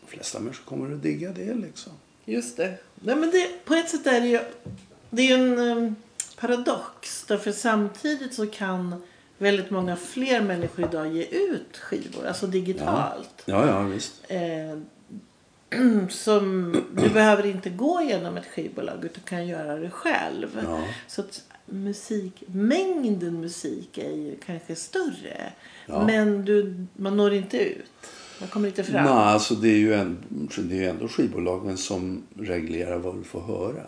[0.00, 1.92] De flesta människor kommer att digga det liksom.
[2.24, 2.78] Just det.
[2.94, 3.64] Nej, men det.
[3.64, 4.40] På ett sätt är det ju
[5.14, 5.96] det är en um,
[6.40, 7.24] paradox.
[7.28, 9.02] Därför samtidigt så kan
[9.38, 12.26] väldigt många fler människor idag ge ut skivor.
[12.26, 13.42] Alltså digitalt.
[13.44, 14.14] Ja, ja visst.
[14.28, 14.78] Eh,
[16.08, 20.60] som du behöver inte gå igenom ett skivbolag utan kan göra det själv.
[20.64, 20.84] Ja.
[21.06, 25.52] Så att musik, mängden musik är ju kanske större.
[25.86, 26.06] Ja.
[26.06, 27.90] Men du, man når inte ut.
[28.40, 29.04] Man kommer inte fram.
[29.04, 30.18] Nej, alltså det är ju en,
[30.58, 33.84] det är ju ändå skivbolagen som reglerar vad du får höra.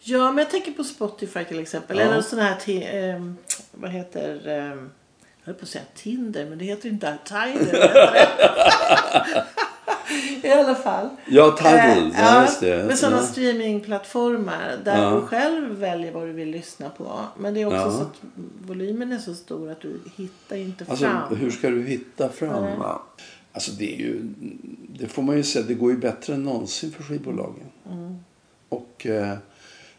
[0.00, 1.98] Ja, men jag tänker på Spotify till exempel.
[1.98, 2.04] Ja.
[2.04, 3.36] Eller sån här, ehm,
[3.72, 4.90] vad heter, ehm,
[5.40, 7.64] jag höll på att säga Tinder, men det heter inte Tinder.
[10.42, 11.08] I alla fall.
[11.28, 11.98] Ja, Tidal.
[11.98, 12.84] Eh, ja, just det.
[12.86, 13.22] Med sådana ja.
[13.26, 15.10] streamingplattformar där Ja.
[15.20, 17.20] du själv väljer vad du vill lyssna på.
[17.38, 17.90] Men det är också Ja.
[17.90, 18.20] så att
[18.66, 21.36] volymen är så stor att du hittar inte Alltså, fram.
[21.36, 22.78] hur ska du hitta fram?
[22.78, 23.02] Va?
[23.52, 24.20] Alltså det är ju,
[24.88, 27.66] det får man ju säga, det går ju bättre än någonsin för skivbolagen.
[27.90, 28.16] Mm.
[28.68, 29.36] Och eh,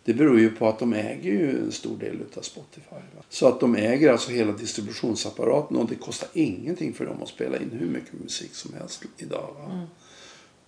[0.03, 2.91] det beror ju på att de äger ju en stor del utav Spotify.
[2.91, 3.23] Va?
[3.29, 7.57] Så att de äger alltså hela distributionsapparaten och det kostar ingenting för dem att spela
[7.57, 9.55] in hur mycket musik som helst idag.
[9.71, 9.85] Mm.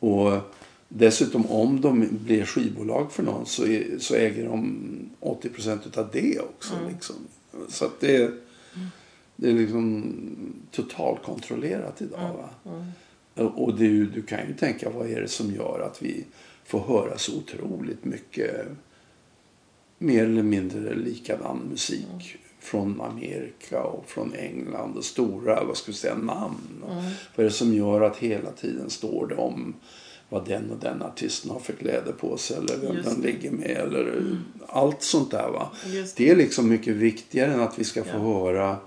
[0.02, 0.40] Och
[0.88, 4.80] dessutom om de blir skivbolag för någon så, är, så äger de
[5.20, 6.76] 80 procent utav det också.
[6.76, 6.94] Mm.
[6.94, 7.16] Liksom.
[7.70, 8.34] Så att det,
[9.36, 10.16] det är liksom
[10.72, 12.50] totalkontrollerat idag.
[12.66, 12.82] Mm.
[13.36, 13.44] Va?
[13.56, 16.26] Och ju, du kan ju tänka vad är det som gör att vi
[16.66, 18.68] får höra så otroligt mycket
[19.98, 22.40] mer eller mindre likadan musik Mm.
[22.62, 26.84] Från Amerika och från England och stora vad ska vi säga, namn.
[26.91, 27.04] Mm.
[27.36, 29.74] Vad är det som gör att hela tiden står det om
[30.30, 33.28] vad den och den artisten har för kläder på sig eller vem Just den det.
[33.28, 35.50] ligger med eller allt sånt där.
[35.50, 35.69] Va?
[35.86, 38.19] Just Det är liksom mycket viktigare än att vi ska få Ja.
[38.19, 38.78] höra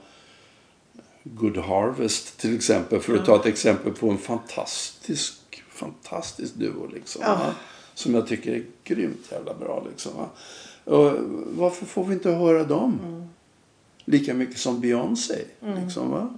[1.22, 3.00] Good Harvest till exempel.
[3.00, 7.22] För att ta ett exempel på en fantastisk, fantastisk duo liksom.
[7.24, 7.40] Ja.
[7.94, 10.12] Som jag tycker är grymt jävla bra liksom.
[10.16, 10.28] Va?
[10.96, 11.12] Och
[11.58, 13.00] varför får vi inte höra dem?
[13.04, 13.28] Mm.
[14.04, 15.38] Lika mycket som Beyoncé.
[15.60, 16.28] Liksom, va?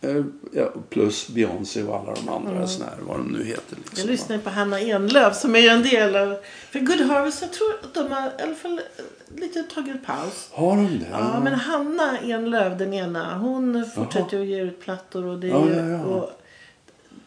[0.00, 2.68] Eh, ja, plus Beyoncé och alla de andra mm.
[2.68, 3.76] såna här, vad de nu heter.
[3.76, 3.98] Liksom.
[3.98, 6.36] Jag lyssnar på Hanna Enlöf som är en del av...
[6.70, 8.80] För Good Harvest, jag tror att de har i alla fall
[9.36, 10.50] lite tagit paus.
[10.52, 11.06] Har de det?
[11.10, 15.70] Ja, men Hanna Enlöf, den ena, hon fortsätter att ge ut plattor och det ja,
[15.70, 16.02] ja, ja.
[16.04, 16.30] Och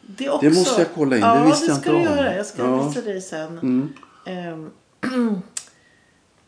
[0.02, 2.02] det, också, det måste jag kolla in, det visste jag inte om.
[2.02, 2.36] Ja, det ska du göra.
[2.36, 2.88] Jag ska ja.
[2.88, 3.60] visa dig sen.
[3.60, 3.90] Mm.
[4.54, 5.42] Um,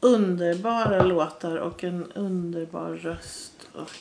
[0.02, 3.68] underbara låtar och en underbar röst.
[3.74, 3.92] Och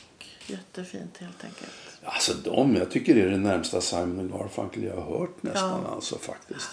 [0.47, 1.71] jättefint helt enkelt.
[2.03, 5.91] Alltså de, jag tycker det är det närmsta Simon Garfunkel jag har hört nästan ja.
[5.95, 6.69] alltså faktiskt.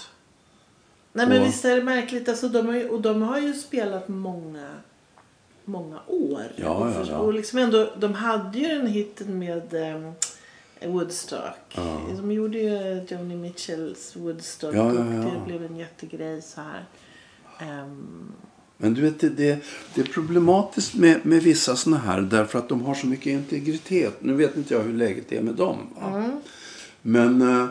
[1.13, 2.29] Nej men och, visst är det märkligt.
[2.29, 4.69] Alltså, de har ju, och de har ju spelat många,
[5.65, 6.45] många år.
[6.57, 7.19] Ja, ja, ja.
[7.19, 10.13] Och liksom ändå, de hade ju den hitten med um,
[10.93, 11.75] Woodstock.
[11.75, 12.01] Ja.
[12.17, 15.01] De gjorde ju Joni Mitchells Woodstock ja, ja.
[15.01, 16.85] och det blev en jättegrej så här.
[17.83, 18.33] Um,
[18.81, 19.29] men du vet, det,
[19.95, 24.15] det, är problematiskt med, med vissa sådana här därför att de har så mycket integritet.
[24.21, 25.77] Nu vet inte jag hur läget är med dem.
[26.03, 26.31] Mm.
[27.03, 27.69] Men eh,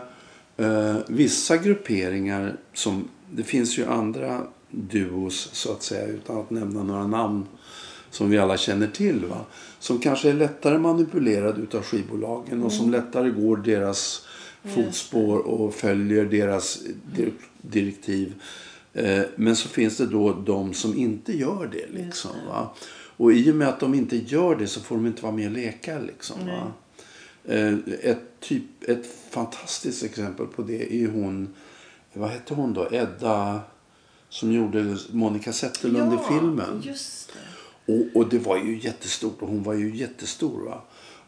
[0.58, 6.84] eh, vissa grupperingar som, det finns ju andra duos så att säga utan att nämna
[6.84, 7.46] några namn
[8.10, 9.26] som vi alla känner till.
[9.26, 9.46] Va?
[9.80, 12.66] Som kanske är lättare manipulerade utav skivbolagen mm.
[12.66, 13.02] och som mm.
[13.02, 14.28] lättare går deras
[14.64, 16.80] fotspår och följer deras
[17.62, 18.34] direktiv
[19.36, 22.04] men så finns det då de som inte gör det.
[22.04, 22.74] Liksom, va?
[23.18, 25.46] Och i och med att de inte gör det så får de inte vara med
[25.46, 26.00] och leka.
[26.00, 26.74] Liksom, va?
[27.48, 31.56] Eh, ett, typ, ett fantastiskt exempel på det är hon,
[32.14, 32.88] vad hette hon då?
[32.92, 33.62] Edda
[34.30, 36.82] som gjorde Monica Zetterlund ja, i filmen.
[36.84, 37.94] Just det.
[37.94, 40.66] Och, och det var ju jättestort och hon var ju jättestor.
[40.66, 40.82] Va?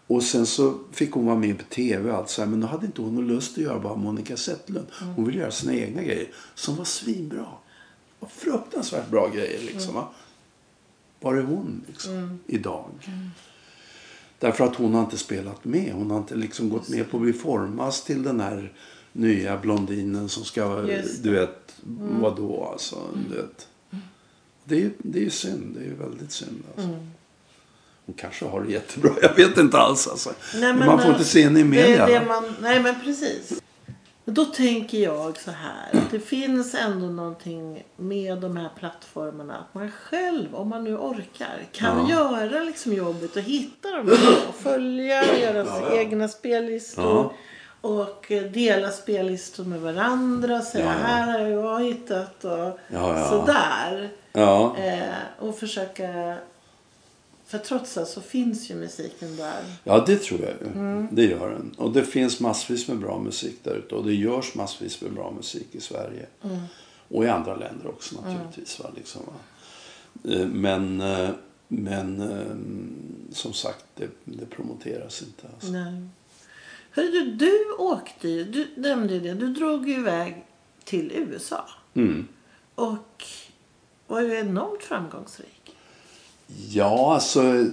[0.08, 2.12] Och sen så fick hon vara med på tv.
[2.12, 2.46] Alltså.
[2.46, 4.88] Men då hade inte hon lust att göra bara Monica Zetterlund.
[5.02, 5.14] Mm.
[5.14, 6.28] Hon ville göra sina egna grejer.
[6.56, 7.46] Som var svinbra.
[8.20, 9.96] Och fruktansvärt bra grejer liksom.
[9.96, 10.08] Mm.
[11.20, 12.40] Var är hon liksom, mm.
[12.48, 12.90] idag?
[13.08, 13.30] Mm.
[14.40, 15.94] Därför att hon har inte spelat med.
[15.94, 18.74] Hon har inte liksom gått med på att bli formas till den här
[19.14, 20.82] nya blondinen som ska,
[21.22, 22.22] du vet, mm.
[22.22, 22.96] vadå alltså.
[23.30, 23.68] Du vet.
[24.64, 25.76] Det är ju det är synd.
[25.76, 26.90] Det är ju väldigt synd alltså.
[26.90, 27.10] Mm.
[28.06, 29.12] Hon kanske har det jättebra.
[29.22, 30.08] Jag vet inte alls.
[30.08, 30.34] Alltså.
[30.54, 32.06] Nej, men, man får inte se henne i media.
[32.06, 33.62] Det, det man, nej men precis.
[34.32, 36.02] Då tänker jag så här.
[36.12, 39.58] Det finns ändå någonting med de här plattformarna.
[39.58, 42.16] Att man själv, om man nu orkar, kan ja.
[42.16, 44.10] göra liksom jobbet och hitta dem.
[44.50, 47.34] Och följa, göra ja, egna spellistor.
[47.82, 50.62] Och dela spellistor med varandra.
[50.62, 52.80] Säga här har jag hittat och
[53.30, 54.10] sådär.
[54.78, 56.38] Eh, och försöka
[57.50, 59.64] för trots allt så finns ju musiken där.
[59.84, 60.68] Ja, det tror jag ju.
[60.68, 61.08] Mm.
[61.12, 61.72] Det gör den.
[61.78, 63.96] Och det finns massvis med bra musik där ute.
[63.96, 66.26] Och det görs massvis med bra musik i Sverige.
[66.44, 66.60] Mm.
[67.08, 68.80] Och i andra länder också naturligtvis.
[68.80, 68.92] Mm.
[68.92, 68.98] Va?
[68.98, 69.34] Liksom, va?
[70.34, 71.30] Eh, men, eh,
[71.68, 75.48] men eh, som sagt, det, det promoteras inte.
[75.54, 75.72] Alltså.
[75.72, 76.02] Nej.
[76.92, 80.46] Hörru, du, du åkte ju, du nämnde det, du drog ju iväg
[80.84, 81.70] till USA.
[81.94, 82.28] Mm.
[82.76, 83.26] Och
[84.08, 85.59] var ju enormt framgångsrik.
[86.70, 87.66] Ja, alltså...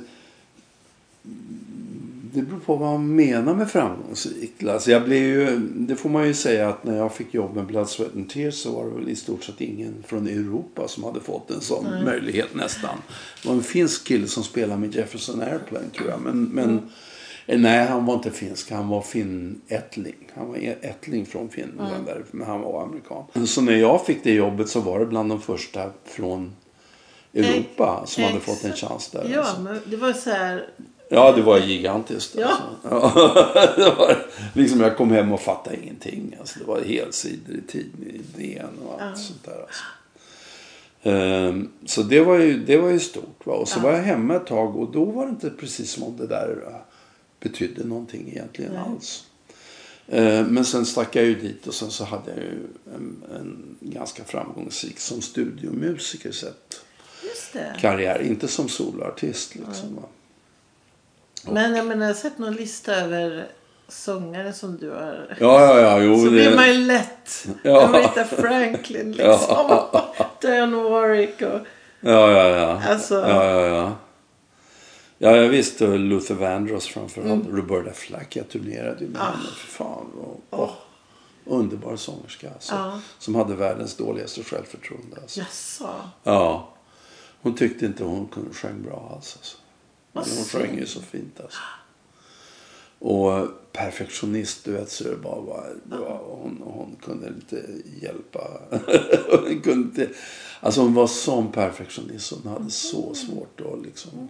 [2.32, 4.62] Det beror på vad man menar med framgångsrik.
[4.62, 7.66] Alltså jag blev ju, det får man ju säga att när jag fick jobb med
[7.66, 11.04] Blood, Sweat and Tears så var det väl i stort sett ingen från Europa som
[11.04, 12.04] hade fått en sån Nej.
[12.04, 12.98] möjlighet nästan.
[13.42, 16.20] Det var en finsk kille som spelade med Jefferson Airplane tror jag.
[16.20, 17.62] Men, men mm.
[17.62, 18.70] Nej, han var inte finsk.
[18.70, 20.30] Han var finättling.
[20.34, 22.08] Han var ättling från Finland.
[22.08, 22.22] Mm.
[22.30, 23.46] men han var amerikan.
[23.46, 26.52] Så när jag fick det jobbet så var det bland de första från
[27.36, 29.30] Europa som Ex hade fått en chans där.
[29.32, 29.60] Ja, alltså.
[29.60, 30.68] men det var så här...
[31.08, 32.34] Ja, det var gigantiskt.
[32.34, 32.58] Ja.
[32.82, 33.10] Alltså.
[33.76, 36.36] det var, liksom jag kom hem och fattade ingenting.
[36.40, 39.22] Alltså, det var helsidor i tidningen och allt ja.
[39.22, 39.60] sånt där.
[39.60, 39.82] Alltså.
[41.02, 43.46] Um, så det var ju, det var ju stort.
[43.46, 43.52] Va?
[43.52, 43.82] Och så ja.
[43.82, 46.64] var jag hemma ett tag och då var det inte precis som om det där
[46.68, 46.76] uh,
[47.40, 48.82] betydde någonting egentligen Nej.
[48.86, 49.24] alls.
[50.12, 53.76] Uh, men sen stack jag ju dit och sen så hade jag ju en, en
[53.80, 56.85] ganska framgångsrik som studiomusiker sett
[57.80, 58.22] karriär.
[58.22, 59.54] Inte som soloartist.
[59.54, 59.88] Liksom.
[59.88, 60.04] Mm.
[61.54, 63.46] Men jag menar, jag har sett någon lista över
[63.88, 65.36] sångare som du har.
[65.40, 66.00] Ja, ja, ja.
[66.00, 66.30] Jo, så det...
[66.30, 67.48] blir man ju lätt.
[67.62, 67.88] Ja.
[67.88, 69.34] Aretha Franklin liksom.
[69.48, 70.14] Ja.
[70.40, 71.60] Diane Warwick och...
[72.00, 72.82] Ja, ja, ja.
[72.88, 73.14] Alltså...
[73.14, 73.96] Ja, ja, ja.
[75.18, 77.46] Ja, jag visste Luther Vandross framförallt.
[77.46, 77.56] Mm.
[77.56, 78.36] Roberta Flack.
[78.36, 79.24] Jag turnerade ju med ah.
[79.24, 79.48] henne.
[79.56, 80.06] För fan.
[80.50, 80.72] Och, oh.
[81.44, 82.74] Underbar sångerska alltså.
[82.74, 83.00] Ah.
[83.18, 85.16] Som hade världens dåligaste självförtroende.
[85.22, 85.40] Alltså.
[85.40, 85.88] Jaså?
[86.22, 86.68] Ja.
[87.42, 89.36] Hon tyckte inte hon kunde sjönga bra alls.
[89.36, 89.56] Alltså.
[90.12, 91.58] Men hon sjöng ju så fint alltså.
[92.98, 97.66] Och perfektionist, du vet, så det bara var, det var, hon, hon kunde inte
[98.00, 98.60] hjälpa.
[99.30, 100.08] hon kunde inte,
[100.60, 102.32] alltså hon var sån perfektionist.
[102.32, 103.14] Hon hade så mm.
[103.14, 104.28] svårt att liksom.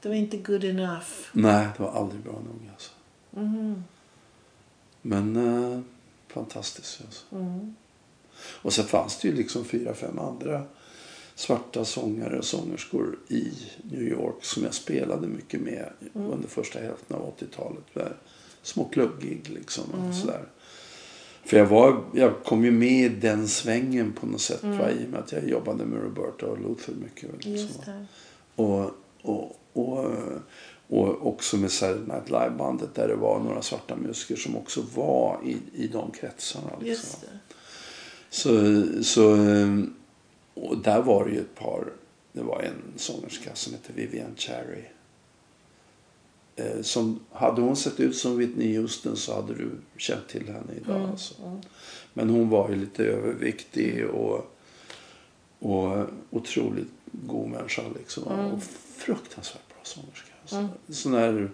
[0.00, 1.08] Det var inte good enough.
[1.32, 2.90] Nej, det var aldrig bra nog alltså.
[5.02, 5.80] Men eh,
[6.28, 7.00] fantastiskt.
[7.06, 7.24] Alltså.
[8.42, 10.64] Och så fanns det ju liksom fyra, fem andra
[11.40, 17.16] svarta sångare och sångerskor i New York som jag spelade mycket med under första hälften
[17.16, 17.84] av 80-talet.
[17.92, 18.12] Med
[18.62, 19.84] Små klubbgig liksom.
[19.84, 20.44] Och sådär.
[21.44, 24.62] För jag, var, jag kom ju med i den svängen på något sätt.
[24.62, 27.44] Va, I och med att jag jobbade med Roberta och Luther mycket.
[27.44, 28.06] Liksom.
[28.54, 28.90] Och,
[29.22, 30.06] och, och,
[30.88, 35.40] och också med Saturday Night Live-bandet där det var några svarta musiker som också var
[35.44, 36.70] i, i de kretsarna.
[36.80, 37.28] Liksom.
[38.30, 39.36] Så, så,
[40.60, 41.92] och där var det ju ett par.
[42.32, 44.84] Det var en sångerska som hette Vivian Cherry.
[46.56, 50.72] Eh, Som, hade hon sett ut som Whitney Houston så hade du känt till henne
[50.76, 51.10] idag.
[51.10, 51.60] Alltså.
[52.12, 54.54] Men hon var ju lite överviktig och,
[55.58, 57.82] och otroligt god människa.
[57.98, 58.22] Liksom.
[58.22, 58.62] Och
[58.96, 60.32] fruktansvärt bra sångerska.
[60.42, 60.68] Alltså.
[60.88, 61.50] Sån där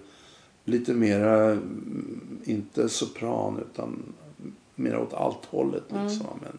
[0.64, 4.14] lite mera, mm, inte sopran utan
[4.75, 5.85] mer åt allt hållet.
[5.88, 6.27] Liksom.
[6.42, 6.59] Men,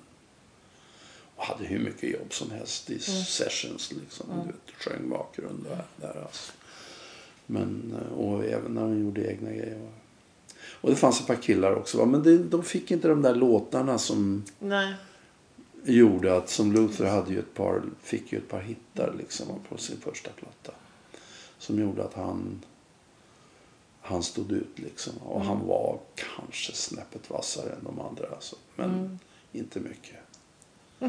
[1.38, 3.92] och hade hur mycket jobb som helst i sessions.
[3.92, 4.26] Liksom.
[4.30, 5.84] Du vet, sjöng bakgrund där.
[5.96, 6.52] där alltså.
[7.46, 9.90] Men, eh, och även när hon gjorde egna grejer.
[10.82, 11.98] Och det fanns ett par killar också.
[11.98, 14.94] va, Men det, de fick inte de där låtarna som Nej.
[15.84, 19.78] gjorde att, som Luther hade ju ett par, fick ju ett par hittar liksom på
[19.78, 20.72] sin första platta.
[21.58, 22.62] Som gjorde att han,
[24.02, 25.14] han stod ut liksom.
[25.18, 28.56] Och han var kanske snäppet vassare än de andra alltså.
[28.76, 29.20] Men
[29.52, 30.27] inte mycket.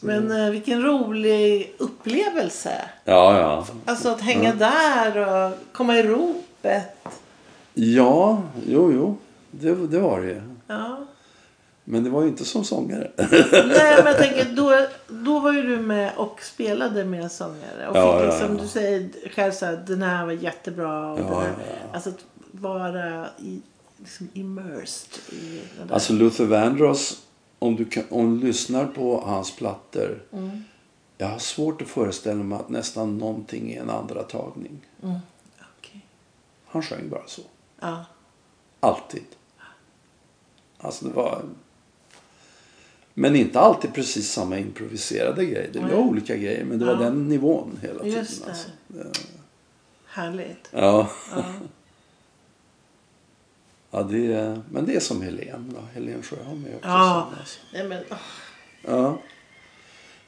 [0.00, 2.80] Men eh, vilken rolig upplevelse.
[3.04, 3.66] Ja, ja.
[3.84, 5.16] Alltså att hänga där
[5.46, 6.96] och komma i ropet.
[7.74, 9.16] Ja, jo, jo.
[9.50, 10.40] Det, det var det ju.
[10.66, 11.06] Ja.
[11.84, 13.10] Men det var ju inte som sångare.
[13.52, 17.88] Nej men jag tänker då, då var ju du med och spelade med sångare.
[17.88, 18.62] Och Ja, fick ja, liksom, ja.
[18.62, 21.12] du säger själv så här, den här var jättebra.
[21.12, 21.54] Och Ja, den här.
[21.92, 23.62] Alltså att vara i,
[24.04, 25.94] liksom immersed i det där.
[25.94, 27.22] Alltså Luther Vandross,
[27.58, 30.22] om du, kan, om du lyssnar på hans plattor.
[31.18, 34.86] Jag har svårt att föreställa mig att nästan någonting är en andra tagning.
[35.78, 36.06] Okej.
[36.66, 37.42] Han sjöng bara så.
[37.80, 38.04] Ja.
[38.80, 39.24] Alltid.
[40.78, 41.42] Alltså det var...
[43.14, 45.70] Men inte alltid precis samma improviserade grejer.
[45.72, 45.96] Det var Nej.
[45.96, 46.98] olika grejer men det var Ja.
[46.98, 48.18] den nivån hela tiden.
[48.18, 48.50] Just det.
[48.50, 48.68] Alltså.
[50.06, 50.68] Härligt.
[50.70, 51.10] Ja.
[51.36, 51.44] Ja.
[53.94, 55.72] Ja det är, men det är som Helen.
[55.74, 55.80] Då.
[55.94, 57.28] Helen Sjöholm är också Ja.
[57.30, 57.60] sån, alltså.
[57.72, 58.16] Nej men åh.
[58.82, 59.18] Ja.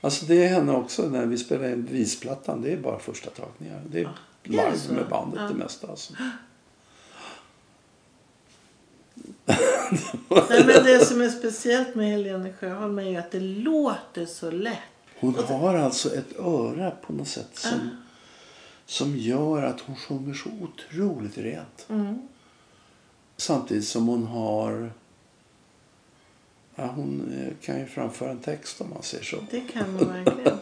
[0.01, 2.63] Alltså det är henne också när vi spelar in visplattan.
[2.63, 3.83] Det är bara första tagningar.
[3.91, 4.09] Det är Är
[4.43, 4.93] det live så?
[4.93, 5.49] med bandet Ja.
[5.49, 5.87] det mesta.
[5.89, 6.13] Alltså.
[10.31, 14.51] Nej men det som är speciellt med Helene Sjöholm är ju att det låter så
[14.51, 14.79] lätt.
[15.21, 17.91] Hon har alltså ett öra på något sätt som,
[18.87, 21.87] som gör att hon sjunger så otroligt rent.
[23.37, 24.93] Samtidigt som hon har...
[26.75, 29.37] Ja, hon eh, kan ju framföra en text om man säger så.
[29.51, 30.59] Det kan man verkligen.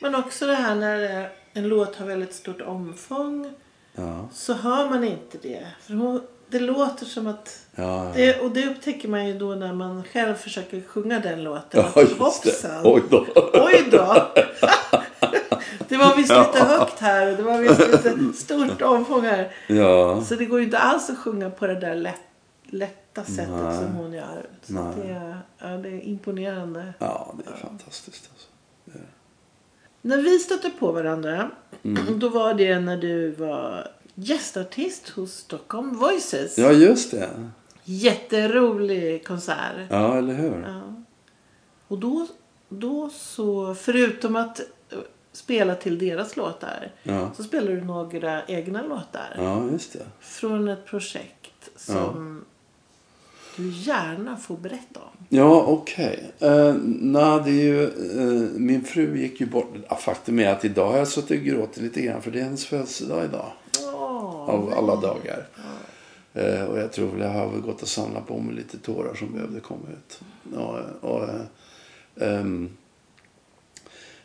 [0.00, 3.54] Men också det här när eh, en låt har väldigt stort omfång
[3.94, 5.66] Ja, så hör man inte det.
[5.80, 7.66] För hon, det låter som att...
[7.74, 8.12] ja, ja.
[8.14, 11.84] Det, och det upptäcker man ju då när man själv försöker sjunga den låten.
[11.94, 12.24] ja just det.
[12.24, 12.80] Hoppsan!
[12.84, 13.26] Oj då.
[13.54, 14.26] Oj då!
[15.88, 19.52] det var visst lite högt här och det var visst lite stort omfång här.
[19.66, 22.20] Ja, Så det går ju inte alls att sjunga på det där lätt,
[22.64, 23.78] lätta sättet Nej.
[23.78, 24.46] som hon gör.
[24.62, 24.82] Så Nej.
[25.02, 26.94] det, är- ja, det är imponerande.
[26.98, 28.30] ja det är fantastiskt.
[28.32, 28.46] Alltså.
[30.02, 31.50] När vi stötte på varandra,
[31.84, 32.18] Mm.
[32.18, 36.58] då var det när du var gästartist hos Stockholm Voices.
[36.58, 37.28] Ja, just det.
[37.84, 39.86] Jätterolig konsert.
[39.90, 40.62] Ja, eller hur?
[40.66, 41.02] Ja.
[41.88, 42.26] Och då,
[42.68, 44.98] då så, förutom att eh,
[45.32, 49.34] spela till deras låtar, Ja, så spelar du några egna låtar.
[49.36, 50.06] ja just det.
[50.20, 52.44] Från ett projekt som
[53.56, 55.26] du gärna får berätta om.
[55.28, 56.32] Ja, okej.
[56.36, 56.72] Okay.
[56.84, 57.84] nej, det är ju...
[57.84, 59.74] eh, min fru gick ju bort.
[59.88, 62.44] Ja, faktum är att idag har jag suttit och gråtit lite grann för det är
[62.44, 63.52] hennes födelsedag idag.
[64.50, 65.46] Av alla dagar.
[66.34, 69.60] Eh, och jag tror jag har gått och samlat på mig lite tårar som behövde
[69.60, 70.20] komma ut.
[70.54, 71.40] Och, och, eh,
[72.16, 72.76] ehm,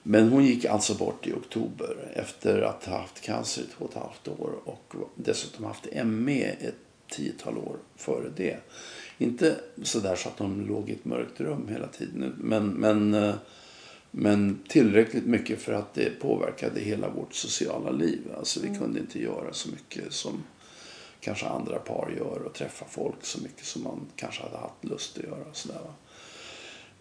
[0.04, 3.92] men hon gick alltså bort i oktober efter att ha haft cancer i två och
[3.92, 6.76] ett halvt år och dessutom haft ME ett
[7.10, 8.58] tiotal år före det.
[9.18, 13.36] Inte sådär så att hon låg i ett mörkt rum hela tiden men, men, eh,
[14.18, 18.22] men tillräckligt mycket för att det påverkade hela vårt sociala liv.
[18.38, 20.44] Alltså vi kunde inte göra så mycket som
[21.20, 25.18] kanske andra par gör och träffa folk så mycket som man kanske hade haft lust
[25.18, 25.46] att göra.
[25.50, 25.80] Och sådär.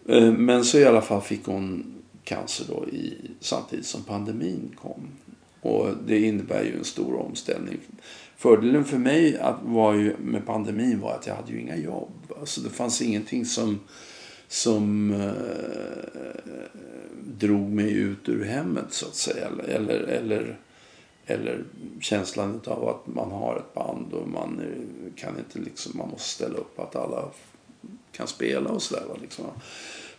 [0.07, 1.93] Eh, Men så i alla fall fick hon
[2.23, 5.07] cancer då i, samtidigt som pandemin kom.
[5.61, 7.77] Och det innebär ju en stor omställning.
[8.37, 12.33] Fördelen för mig att, var ju, med pandemin var att jag hade ju inga jobb.
[12.39, 13.79] Alltså det fanns ingenting som,
[14.47, 16.45] som eh,
[17.23, 19.49] drog mig ut ur hemmet så att säga.
[19.67, 20.57] Eller, eller,
[21.25, 21.63] eller
[22.01, 24.61] känslan av att man har ett band och man
[25.15, 27.29] kan inte liksom, man måste ställa upp att alla
[28.11, 29.03] kan spela och sådär.
[29.21, 29.45] Liksom.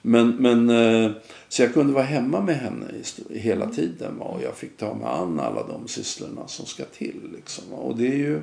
[0.03, 1.11] Men, men, eh,
[1.49, 2.87] så jag kunde vara hemma med henne
[3.31, 7.20] hela tiden och jag fick ta mig an alla de sysslorna som ska till.
[7.37, 7.72] Liksom.
[7.72, 8.41] Och det är ju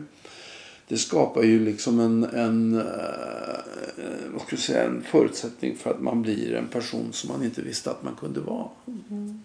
[0.87, 6.01] det skapar ju liksom en, en, eh, vad ska jag säga, en förutsättning för att
[6.01, 8.67] man blir en person som man inte visste att man kunde vara.
[8.87, 9.43] Mm.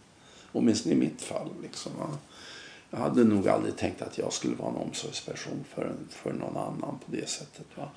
[0.53, 1.49] Åtminstone i mitt fall.
[1.63, 1.93] Liksom.
[2.91, 6.99] Jag hade nog aldrig tänkt att jag skulle vara en omsorgsperson för, för någon annan
[7.07, 7.67] på det sättet.
[7.75, 7.91] Va?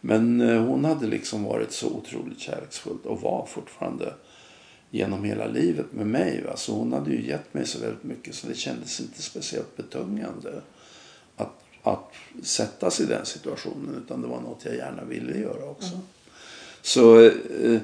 [0.00, 4.14] Men eh, hon hade liksom varit så otroligt kärleksfull och var fortfarande
[4.90, 6.42] genom hela livet med mig.
[6.46, 6.56] Va?
[6.56, 10.62] Så hon hade ju gett mig så väldigt mycket så det kändes inte speciellt betungande
[11.36, 12.12] att, att
[12.42, 14.02] sättas i den situationen.
[14.04, 15.92] Utan det var något jag gärna ville göra också.
[15.92, 16.06] Mm.
[16.82, 17.80] Så eh,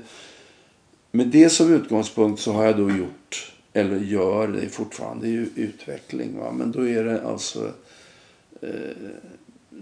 [1.11, 6.39] med det som utgångspunkt så har jag då gjort, eller gör, det är fortfarande utveckling.
[6.39, 6.53] Va?
[6.53, 7.73] Men då är det alltså
[8.61, 8.71] eh,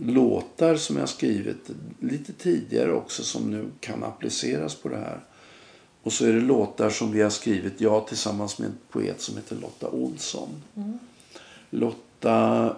[0.01, 5.21] låtar som jag skrivit lite tidigare också som nu kan appliceras på det här.
[6.03, 9.37] Och så är det låtar som vi har skrivit, jag tillsammans med en poet som
[9.37, 10.49] heter Lotta Olsson.
[10.77, 10.99] Mm.
[11.71, 12.77] Lotta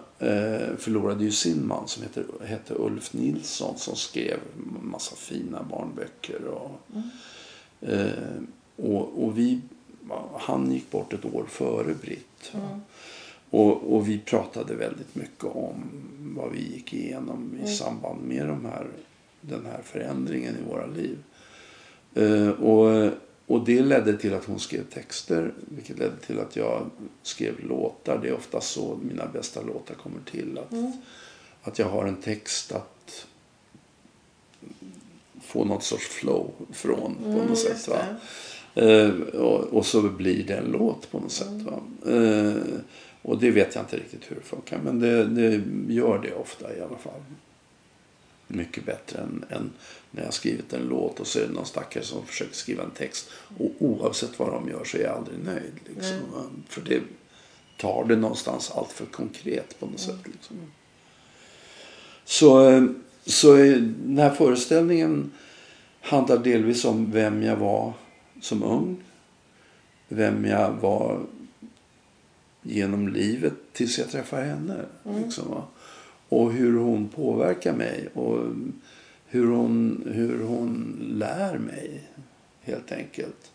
[0.79, 4.39] förlorade ju sin man som heter, hette Ulf Nilsson som skrev
[4.83, 6.45] massa fina barnböcker.
[6.45, 7.11] Och, mm.
[7.81, 8.43] eh,
[8.77, 9.61] och, och, vi,
[10.39, 12.53] han gick bort ett år före Britt.
[12.55, 12.81] Mm.
[13.51, 15.75] Och, och, vi pratade väldigt mycket om
[16.37, 17.75] vad vi gick igenom i mm.
[17.75, 18.87] samband med de här,
[19.41, 21.19] den här förändringen i våra liv.
[22.17, 23.11] Uh, och,
[23.47, 26.91] och det ledde till att hon skrev texter, vilket ledde till att jag
[27.23, 28.19] skrev låtar.
[28.23, 30.59] Det är ofta så mina bästa låtar kommer till.
[30.59, 30.93] Att, mm.
[31.63, 33.27] att jag har en text att
[35.41, 37.89] få något sorts flow från på mm, något sätt.
[37.89, 37.99] Va?
[38.83, 41.63] Uh, och, och, så blir det en låt på något sätt.
[41.63, 41.81] Va?
[42.13, 42.63] Uh,
[43.23, 44.81] och det vet jag inte riktigt hur det funkar.
[44.85, 45.63] Men det, det
[45.95, 47.21] gör det ofta i alla fall.
[48.49, 49.71] Mycket bättre än, än,
[50.11, 52.91] när jag skrivit en låt och så är det någon stackare som försöker skriva en
[52.91, 53.29] text.
[53.59, 55.75] Och oavsett vad de gör så är jag aldrig nöjd.
[55.85, 56.17] Liksom.
[56.17, 56.63] Mm.
[56.69, 57.01] För det
[57.77, 60.19] tar det någonstans allt för konkret på något mm.
[60.19, 60.33] sätt.
[60.33, 60.57] Liksom.
[62.25, 62.89] Så,
[63.27, 65.33] så den här föreställningen
[66.01, 67.93] handlar delvis om vem jag var
[68.41, 68.97] som ung.
[70.09, 71.21] Vem jag var
[72.63, 74.85] genom livet tills jag träffar henne.
[75.05, 75.23] Mm.
[75.23, 75.63] Liksom,
[76.29, 78.39] och hur hon påverkar mig och
[79.27, 82.03] hur hon, hur hon lär mig
[82.63, 83.53] helt enkelt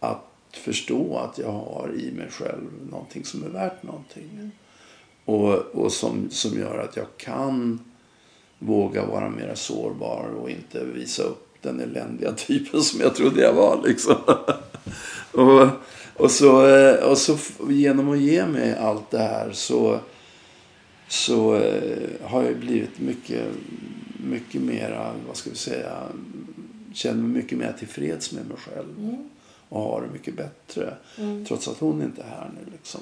[0.00, 4.30] att förstå att jag har i mig själv någonting som är värt någonting.
[4.32, 4.50] Mm.
[5.24, 7.80] Och, och som, som gör att jag kan
[8.58, 13.52] våga vara mer sårbar och inte visa upp den eländiga typen som jag trodde jag
[13.52, 13.82] var.
[13.86, 14.16] Liksom.
[15.32, 15.68] och,
[16.16, 16.52] och så,
[17.10, 17.36] och så
[17.68, 20.00] genom att ge mig allt det här så,
[21.08, 23.44] så eh, har jag blivit mycket,
[24.16, 26.02] mycket mera, vad ska vi säga,
[26.92, 28.98] känner mig mycket mer tillfreds med mig själv.
[28.98, 29.28] Mm.
[29.68, 30.94] Och har det mycket bättre.
[31.18, 31.44] Mm.
[31.44, 33.00] Trots att hon inte är här nu liksom.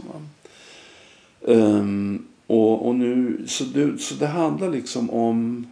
[1.41, 5.67] Um, och, och nu, så, det, så det handlar liksom om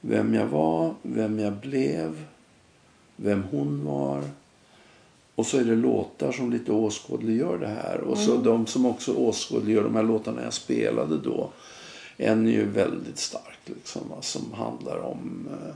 [0.00, 2.24] vem jag var, vem jag blev,
[3.16, 4.22] vem hon var
[5.34, 8.00] och så är det låtar som lite åskådliggör det här.
[8.00, 8.44] Och så mm.
[8.44, 11.50] de som också åskådliggör de här låtarna jag spelade då.
[12.16, 15.74] En är ju väldigt stark liksom, som handlar om eh,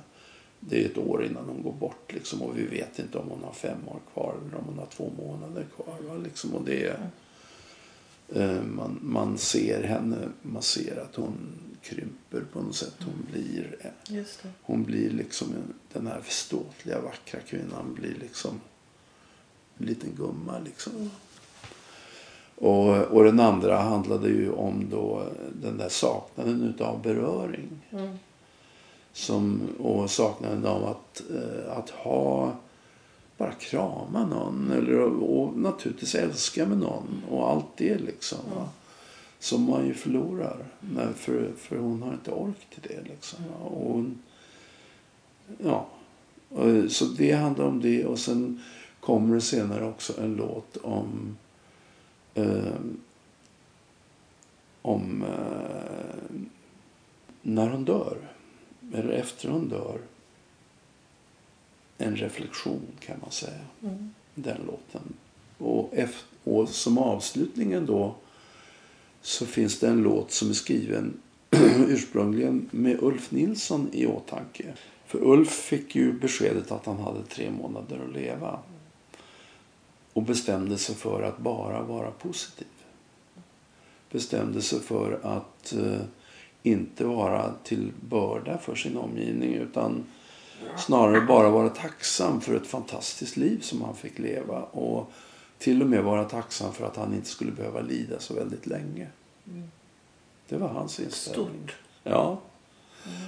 [0.60, 3.42] det är ett år innan hon går bort liksom, och vi vet inte om hon
[3.42, 5.98] har fem år kvar eller om hon har två månader kvar.
[6.08, 7.10] Va, liksom, och det är,
[8.34, 11.36] eh, man, man ser henne, man ser att hon
[11.82, 12.96] krymper på något sätt.
[12.98, 13.76] Hon blir,
[14.62, 15.48] hon blir liksom
[15.92, 18.60] den här ståtliga vackra kvinnan blir liksom
[19.78, 20.92] en liten gumma liksom.
[20.96, 21.10] Mm.
[22.56, 25.22] Och, och den andra handlade ju om då
[25.62, 27.68] den där saknaden utav beröring.
[27.90, 28.18] Mm.
[29.12, 32.52] Som, och saknaden av att, eh, att ha,
[33.36, 34.70] bara krama någon.
[34.70, 37.22] Eller, och naturligtvis älska med någon.
[37.30, 38.38] Och allt det liksom.
[38.52, 38.68] Mm.
[39.38, 40.64] Som man ju förlorar.
[40.80, 43.38] När, för, för hon har inte ork till det liksom.
[43.64, 44.18] Och hon,
[45.58, 45.86] ja.
[46.48, 48.04] Och, så det handlar om det.
[48.04, 48.62] Och sen
[49.04, 51.36] kommer det senare också en låt om
[52.34, 52.74] eh,
[54.82, 56.40] om eh,
[57.42, 58.16] när hon dör.
[58.94, 59.98] Eller efter hon dör.
[61.98, 63.60] En reflektion kan man säga.
[63.82, 64.14] Mm.
[64.34, 65.14] Den låten.
[65.58, 68.14] Och, efter, och som avslutningen då
[69.22, 71.20] så finns det en låt som är skriven
[71.88, 74.74] ursprungligen med Ulf Nilsson i åtanke.
[75.06, 78.58] För Ulf fick ju beskedet att han hade tre månader att leva.
[80.14, 82.66] Och bestämde sig för att bara vara positiv.
[84.10, 86.00] Bestämde sig för att eh,
[86.62, 90.04] inte vara till börda för sin omgivning utan
[90.76, 94.62] snarare bara vara tacksam för ett fantastiskt liv som han fick leva.
[94.62, 95.12] Och
[95.58, 99.08] till och med vara tacksam för att han inte skulle behöva lida så väldigt länge.
[100.48, 101.46] Det var hans inställning.
[101.46, 101.76] Stort.
[102.02, 102.40] Ja.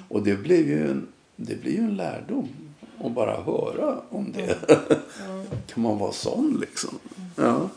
[0.09, 2.49] Och det blev ju en, det blir ju en lärdom
[3.05, 4.57] att bara höra om det.
[5.67, 6.99] kan man vara sån liksom?
[7.37, 7.69] Ja.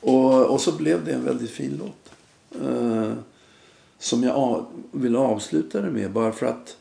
[0.00, 2.12] Och, och så blev det en väldigt fin låt.
[2.62, 3.12] Eh,
[3.98, 6.76] som jag av, vill avsluta det med bara för att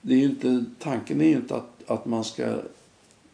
[0.00, 2.54] det är inte, tanken är ju inte att, att man ska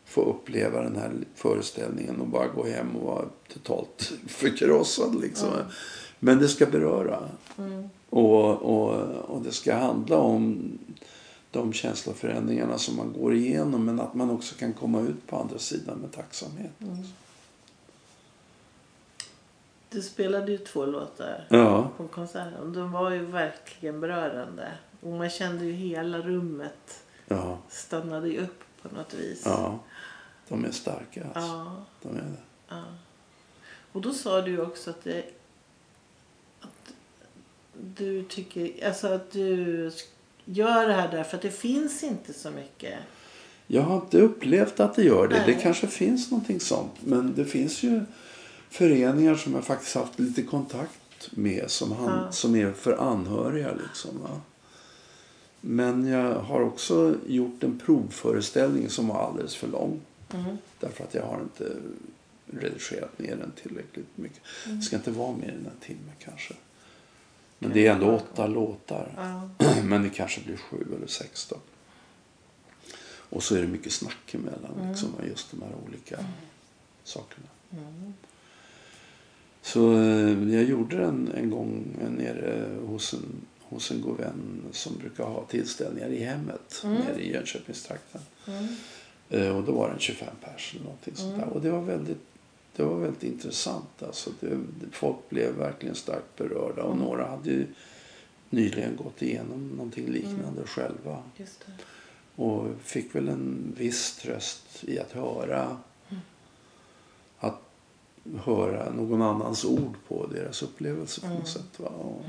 [0.04, 5.20] få uppleva den här föreställningen och bara gå hem och vara totalt förkrossad.
[5.20, 5.48] Liksom.
[6.18, 7.18] Men det ska beröra.
[8.10, 8.90] Och, och,
[9.28, 10.78] och det ska handla om
[11.52, 15.58] de känsloförändringarna som man går igenom men att man också kan komma ut på andra
[15.58, 16.72] sidan med tacksamhet.
[19.90, 24.72] Du spelade ju två låtar Ja, på konserten de var ju verkligen berörande.
[25.00, 29.42] Och man kände ju hela rummet ja, stannade ju upp på något vis.
[29.44, 29.78] ja.
[30.48, 31.40] De är starka alltså.
[31.40, 32.36] Ja, De är det.
[32.68, 32.82] ja.
[33.92, 35.24] Och då sa du ju också att det
[36.60, 36.92] att
[37.96, 39.90] du tycker, alltså att du
[40.44, 42.94] gör det här därför att det finns inte så mycket.
[43.66, 45.36] Jag har inte upplevt att det gör det.
[45.36, 45.44] Nej.
[45.46, 46.92] Det kanske finns någonting sånt.
[47.00, 48.00] Men det finns ju
[48.70, 52.32] föreningar som jag faktiskt haft lite kontakt med som, han, Ja.
[52.32, 53.70] som är för anhöriga.
[53.88, 54.40] Liksom, va?
[55.60, 60.00] Men jag har också gjort en provföreställning som var alldeles för lång.
[60.34, 60.56] Mm.
[60.80, 61.72] Därför att jag har inte
[62.46, 64.42] redigerat ner den tillräckligt mycket.
[64.66, 66.54] Det ska inte vara mer än en timme kanske.
[67.62, 69.12] Men det är ändå åtta låtar.
[69.16, 69.50] Ja.
[69.84, 71.56] Men det kanske blir sju eller sex då.
[73.12, 74.88] Och så är det mycket snack emellan.
[74.88, 76.18] Liksom, om just de här olika
[77.04, 77.46] sakerna.
[79.62, 81.84] Så eh, jag gjorde den en gång
[82.18, 87.32] nere hos en, hos en god vän som brukar ha tillställningar i hemmet nere i
[87.32, 88.20] Jönköpingstrakten.
[89.30, 91.46] Eh, Och då var det en 25 pers eller någonting sånt där.
[91.46, 92.18] Och det var väldigt,
[92.76, 94.02] det var väldigt intressant.
[94.02, 94.58] Alltså det,
[94.92, 97.66] folk blev verkligen starkt berörda och några hade ju
[98.50, 101.22] nyligen gått igenom någonting liknande själva.
[101.36, 101.72] Just det.
[102.42, 105.76] Och fick väl en viss tröst i att höra
[107.38, 107.60] att
[108.44, 111.78] höra någon annans ord på deras upplevelse på något sätt.
[111.78, 111.88] Va?
[111.88, 112.24] Och,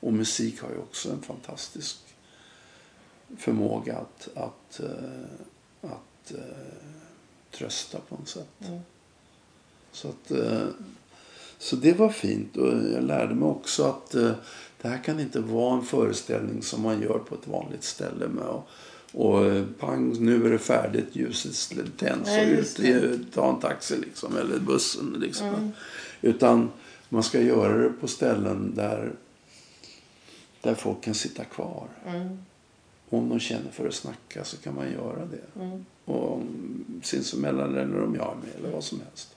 [0.00, 1.98] och musik har ju också en fantastisk
[3.36, 6.84] förmåga att, att, eh, att eh,
[7.50, 8.70] trösta på något sätt.
[9.92, 10.66] Så, att, eh,
[11.58, 14.32] så det var fint och jag lärde mig också att eh,
[14.82, 18.44] det här kan inte vara en föreställning som man gör på ett vanligt ställe med
[18.44, 18.68] och,
[19.12, 24.36] och eh, pang, nu är det färdigt, ljuset tänds och ut, ta en taxi liksom,
[24.36, 25.16] eller bussen.
[25.18, 25.72] Liksom.
[26.20, 26.70] Utan
[27.08, 29.12] man ska göra det på ställen där,
[30.60, 31.88] där folk kan sitta kvar.
[32.04, 32.49] Och
[33.10, 35.70] om de känner för att snacka så kan man göra det.
[36.04, 39.36] Och om, sinsemellan eller om jag är med eller vad som helst.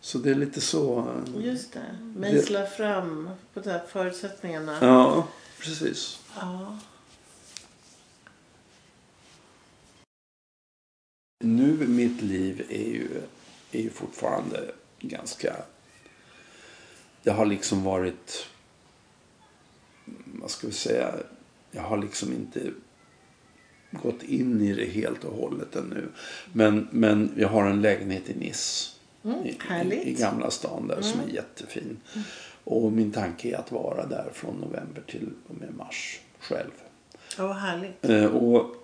[0.00, 0.98] Så det är lite så.
[1.36, 1.98] eh, Just det.
[2.16, 4.78] Mejsla fram på de här förutsättningarna.
[4.80, 5.28] Ja,
[5.60, 6.20] precis.
[6.40, 6.78] Ja.
[11.44, 13.08] Nu mitt liv är ju,
[13.72, 15.56] är ju fortfarande ganska...
[17.22, 18.46] Det har liksom varit...
[20.24, 21.14] Vad ska vi säga?
[21.76, 22.60] Jag har liksom inte
[23.90, 26.08] gått in i det helt och hållet ännu.
[26.52, 28.90] Men, men jag har en lägenhet i Nice.
[29.24, 29.58] Mm, i,
[29.94, 30.08] i.
[30.10, 31.96] I Gamla stan där som är jättefin.
[32.64, 36.70] Och min tanke är att vara där från november till och med mars själv.
[37.38, 38.04] Ja, vad härligt.
[38.04, 38.76] Eh, och,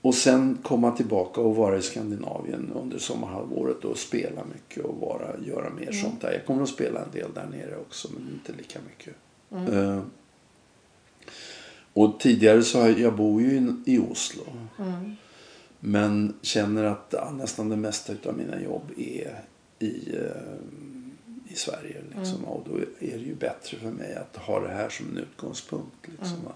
[0.00, 5.38] och sen komma tillbaka och vara i Skandinavien under sommarhalvåret och spela mycket och vara,
[5.46, 6.32] göra mer sånt där.
[6.32, 9.14] Jag kommer att spela en del där nere också men inte lika mycket.
[9.74, 10.00] Eh,
[11.92, 14.44] och tidigare så har jag, jag bor ju i, i Oslo.
[15.80, 19.40] Men känner att ja, nästan det mesta av mina jobb är
[19.78, 22.02] i, eh, i Sverige.
[22.16, 22.44] Liksom.
[22.44, 26.08] Och då är det ju bättre för mig att ha det här som en utgångspunkt.
[26.08, 26.52] Liksom, va.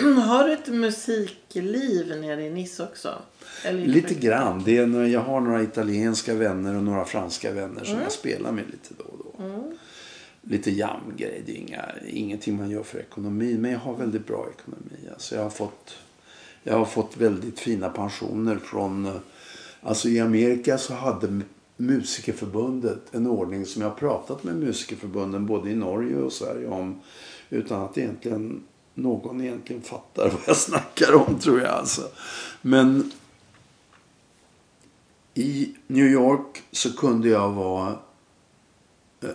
[0.26, 3.22] Har du ett musikliv nere i Nice också?
[3.64, 4.62] Eller Lite grann.
[4.64, 8.64] Det är jag har några italienska vänner och några franska vänner som jag spelar med
[8.66, 9.72] lite då och då.
[10.42, 11.42] Lite jamgrej.
[11.46, 13.60] Det är inga, ingenting man gör för ekonomin.
[13.60, 15.08] Men jag har väldigt bra ekonomi.
[15.12, 15.94] Alltså jag, har fått,
[16.62, 19.20] jag har fått väldigt fina pensioner från...
[19.82, 21.40] Alltså i Amerika så hade
[21.76, 27.00] Musikerförbundet en ordning som jag har pratat med musikerförbunden både i Norge och Sverige om
[27.50, 28.62] utan att egentligen
[28.94, 32.02] någon egentligen fattar vad jag snackar om tror jag alltså.
[32.62, 33.12] Men
[35.34, 37.98] i New York så kunde jag vara,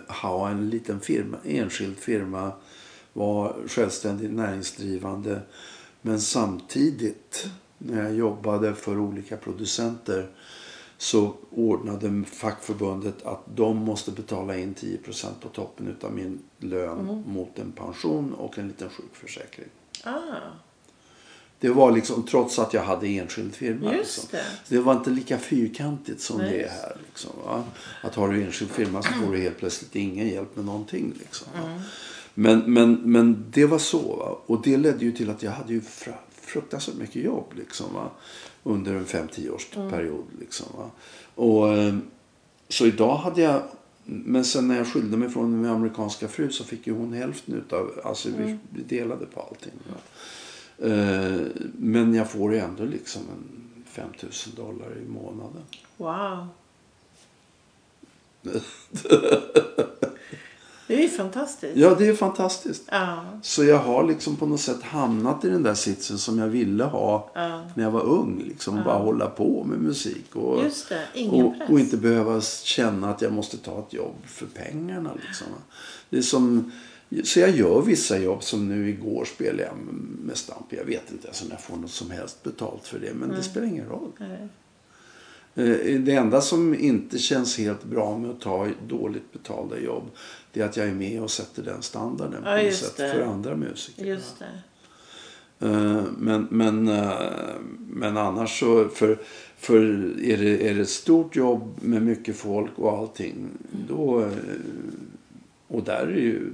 [0.08, 2.52] ha en liten firma, enskild firma,
[3.12, 5.40] vara självständigt näringsdrivande.
[6.02, 10.28] Men samtidigt när jag jobbade för olika producenter
[10.98, 17.22] så ordnade fackförbundet att de måste betala in 10% på toppen av min lön Mm.
[17.26, 19.68] mot en pension och en liten sjukförsäkring.
[20.04, 20.40] Ah,
[21.60, 23.92] Det var liksom trots att jag hade enskild firma.
[23.92, 24.24] Liksom.
[24.30, 24.44] det.
[24.68, 26.50] det var inte lika fyrkantigt som Nej.
[26.50, 26.96] det är här.
[27.06, 27.30] Liksom?
[28.00, 31.12] Att har du enskild firma så får du helt plötsligt ingen hjälp med någonting.
[31.18, 31.48] Liksom?
[31.64, 31.80] Mm.
[32.34, 34.16] Men, men, men det var så.
[34.16, 34.38] Va?
[34.46, 35.80] Och det ledde ju till att jag hade ju
[36.30, 37.52] fruktansvärt mycket jobb.
[37.56, 38.10] Liksom, va?
[38.62, 40.24] Under en 5-10 års period.
[40.40, 40.90] Liksom, va?
[41.34, 41.96] Och, eh,
[42.68, 43.62] så idag hade jag...
[44.04, 47.54] Men sen när jag skilde mig från min amerikanska fru så fick ju hon hälften
[47.54, 48.00] utav...
[48.04, 49.72] Alltså vi, vi delade på allting.
[49.88, 49.96] Va?
[50.78, 51.40] Eh,
[51.78, 55.62] Men jag får ändå liksom en 5000 dollar i månaden.
[55.96, 56.46] wow.
[60.86, 61.76] Det är ju fantastiskt.
[61.76, 62.82] Ja, det är fantastiskt.
[62.90, 66.46] Ja, Så jag har liksom på något sätt hamnat i den där sitsen som jag
[66.48, 67.62] ville ha ja.
[67.74, 68.42] när jag var ung.
[68.48, 70.36] Liksom, och bara hålla på med musik.
[70.36, 70.64] Och,
[71.32, 75.10] och, och inte behöva känna att jag måste ta ett jobb för pengarna.
[75.26, 75.46] Liksom.
[76.10, 76.72] Det är som,
[77.24, 79.76] så jag gör vissa jobb som nu igår spelade jag
[80.24, 80.66] med Stamp.
[80.72, 83.14] Jag vet inte ens om jag får något som helst betalt för det.
[83.14, 84.12] Men det spelar ingen roll.
[85.54, 90.04] Eh, Det enda som inte känns helt bra med att ta dåligt betalda jobb
[90.52, 93.12] det är att jag är med och sätter den standarden på Ja, just sätt det.
[93.12, 94.04] för andra musiker.
[94.04, 94.46] Just det.
[95.66, 97.12] Eh, Men, men, eh,
[97.78, 99.18] men annars så, för,
[99.56, 99.76] för
[100.24, 103.48] är, det, är det ett stort jobb med mycket folk och allting,
[103.88, 104.30] då,
[105.68, 106.52] och där är ju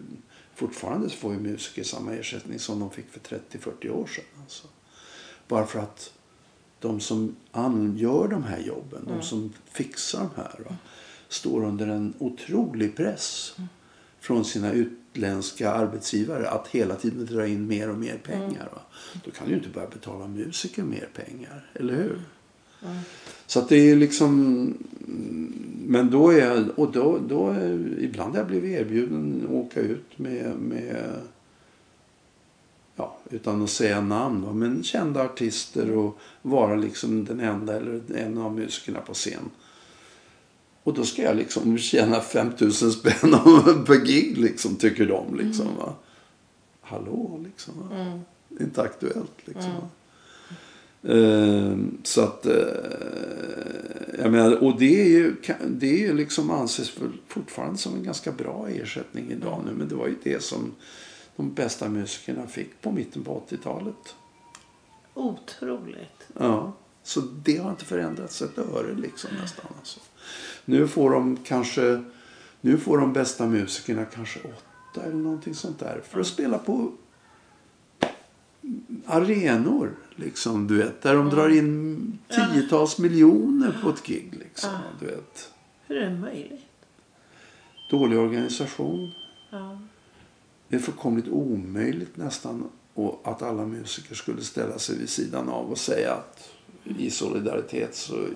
[0.62, 4.24] fortfarande så får ju musiker samma ersättning som de fick för 30-40 år sedan.
[4.42, 4.68] Alltså.
[5.48, 6.12] Bara för att
[6.78, 7.36] de som
[7.96, 10.76] gör de här jobben, de som fixar de här, va,
[11.28, 13.56] står under en otrolig press
[14.20, 18.68] från sina utländska arbetsgivare att hela tiden dra in mer och mer pengar.
[18.72, 18.82] Va?
[19.24, 22.22] Då kan du ju inte börja betala musiker mer pengar, eller hur?
[23.46, 24.74] Så att det är liksom...
[25.86, 26.78] Men då är jag...
[26.78, 30.52] Och då, då, är- ibland har jag blivit erbjuden att åka ut med...
[30.58, 31.20] med
[32.96, 34.42] ja, utan att säga namn.
[34.42, 34.52] Va?
[34.52, 39.50] Men kända artister och vara liksom den enda eller en av musikerna på scen.
[40.82, 43.30] Och då ska jag liksom tjäna 5000 spänn
[43.86, 45.36] per gig liksom, tycker de.
[45.36, 45.94] Liksom, va?
[46.80, 47.74] Hallå, liksom.
[47.90, 47.96] Va?
[47.96, 48.20] Mm.
[48.60, 49.70] Inte aktuellt liksom.
[49.80, 49.88] va?
[51.02, 52.54] Eh, så att, eh,
[54.18, 55.36] jag menar, och det är ju,
[55.66, 56.92] det är ju liksom anses
[57.28, 59.72] fortfarande som en ganska bra ersättning idag nu.
[59.72, 60.74] Men det var ju det som
[61.36, 64.14] de bästa musikerna fick på mitten på 80-talet.
[65.14, 66.28] Otroligt.
[66.38, 66.72] Ja,
[67.02, 69.66] så det har inte förändrats ett öre liksom nästan.
[69.78, 70.00] Alltså.
[70.64, 72.04] Nu får de kanske,
[72.60, 76.02] nu får de bästa musikerna kanske åtta eller någonting sånt där.
[76.08, 76.92] För att spela på
[79.06, 81.02] arenor liksom, du vet.
[81.02, 85.52] Där de drar in tiotals miljoner på ett gig liksom, du vet.
[85.86, 86.62] Hur är det möjligt?
[87.90, 89.12] Dålig organisation.
[89.50, 89.78] Ja.
[90.68, 95.70] Det är fullkomligt omöjligt nästan och att alla musiker skulle ställa sig vid sidan av
[95.70, 96.50] och säga att
[96.98, 98.26] i solidaritet så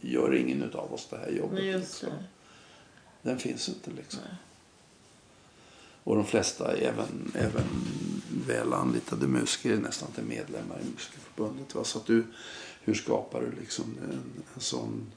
[0.00, 1.80] gör ingen av oss det här jobbet.
[1.80, 2.08] Liksom.
[3.22, 4.20] Den finns inte liksom.
[6.10, 7.64] Och de flesta, även, även
[8.46, 11.74] väl anlitade musiker, är nästan inte medlemmar i Musikerförbundet.
[11.74, 11.84] Va?
[11.84, 12.24] Så att du,
[12.82, 15.12] hur skapar du liksom en, en sån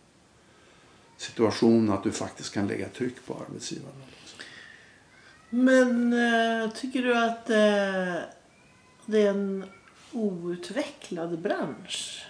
[1.18, 4.06] situation att du faktiskt kan lägga tryck på arbetsgivarna?
[5.50, 8.30] Men eh, tycker du att eh,
[9.06, 9.66] det är en
[10.12, 12.26] outvecklad bransch?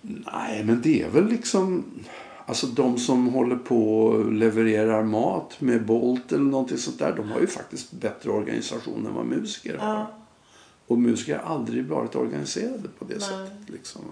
[0.00, 1.84] Nej, men det är väl liksom...
[2.46, 7.16] Alltså de som håller på och levererar mat med Bolt eller någonting sånt där.
[7.16, 9.94] De har ju faktiskt bättre organisation än vad musiker har.
[9.94, 10.06] Ja.
[10.86, 13.20] Och musiker har aldrig varit organiserade på det Nej.
[13.20, 13.70] sättet.
[13.70, 14.02] Liksom.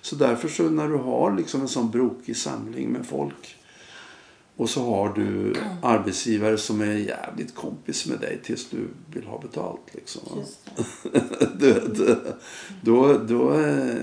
[0.00, 3.56] Så därför så när du har liksom en sån brokig samling med folk.
[4.56, 9.40] Och så har du arbetsgivare som är jävligt kompis med dig tills du vill ha
[9.40, 9.94] betalt.
[9.94, 10.22] Liksom.
[10.36, 10.70] Just
[11.58, 11.88] det.
[11.92, 12.16] du
[12.82, 13.96] då, då, eh,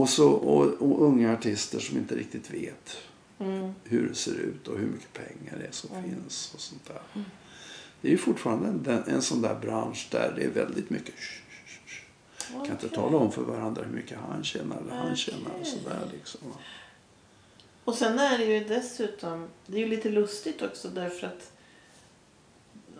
[0.00, 2.96] och, så, och, och unga artister som inte riktigt vet
[3.38, 3.72] Mm.
[3.84, 7.24] hur det ser ut och hur mycket pengar det är som finns och sånt där.
[8.00, 11.14] Det är ju fortfarande en, en sån där bransch där det är väldigt mycket.
[12.52, 12.90] Kan inte Okej.
[12.90, 15.16] tala om för varandra hur mycket han tjänar eller han Okej.
[15.16, 16.40] tjänar och sådär liksom.
[17.84, 21.52] Och sen är det ju dessutom, det är ju lite lustigt också därför att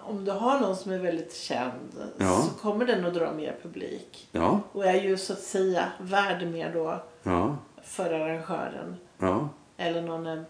[0.07, 1.73] om du har någon som är väldigt känd
[2.19, 2.43] Ja.
[2.43, 4.29] så kommer den att dra mer publik.
[4.33, 8.97] Ja, Och är ju så att säga värd mer då ja, för arrangören.
[9.19, 9.49] ja.
[9.77, 10.45] Eller någon är...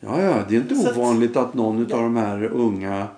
[0.00, 3.08] Ja, ja, det är inte Så att- ovanligt att någon av de här unga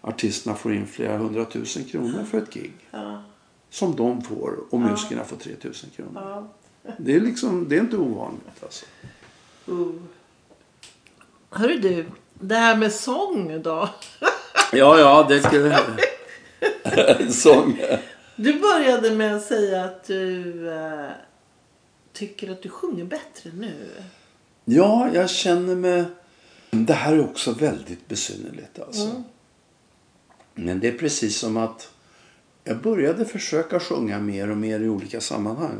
[0.00, 2.72] artisterna får in flera hundratusen kronor för ett gig.
[3.70, 6.48] Som de får och musikerna får 3000 kronor.
[6.98, 8.86] Det är liksom, det är inte ovanligt alltså.
[9.68, 9.92] Uh.
[11.50, 13.88] Hörru du, det här med sång då?
[14.72, 15.78] Ja, ja, det skulle...
[17.30, 17.80] Sång.
[18.36, 21.10] Du började med att säga att du eh,
[22.12, 23.88] tycker att du sjunger bättre nu.
[24.64, 26.04] Ja, jag känner mig...
[26.70, 29.22] Det här är också väldigt besynnerligt alltså.
[30.54, 31.90] Men det är precis som att
[32.64, 35.78] jag började försöka sjunga mer och mer i olika sammanhang.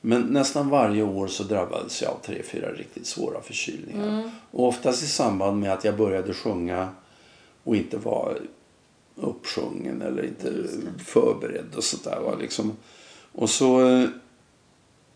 [0.00, 4.30] Men nästan varje år så drabbades jag av tre, fyra riktigt svåra förkylningar.
[4.50, 6.88] Och oftast i samband med att jag började sjunga
[7.64, 8.40] och inte var
[9.16, 12.36] uppsjungen eller inte förberedd och sådär.
[12.40, 12.76] Liksom.
[13.32, 14.08] Och så, eh,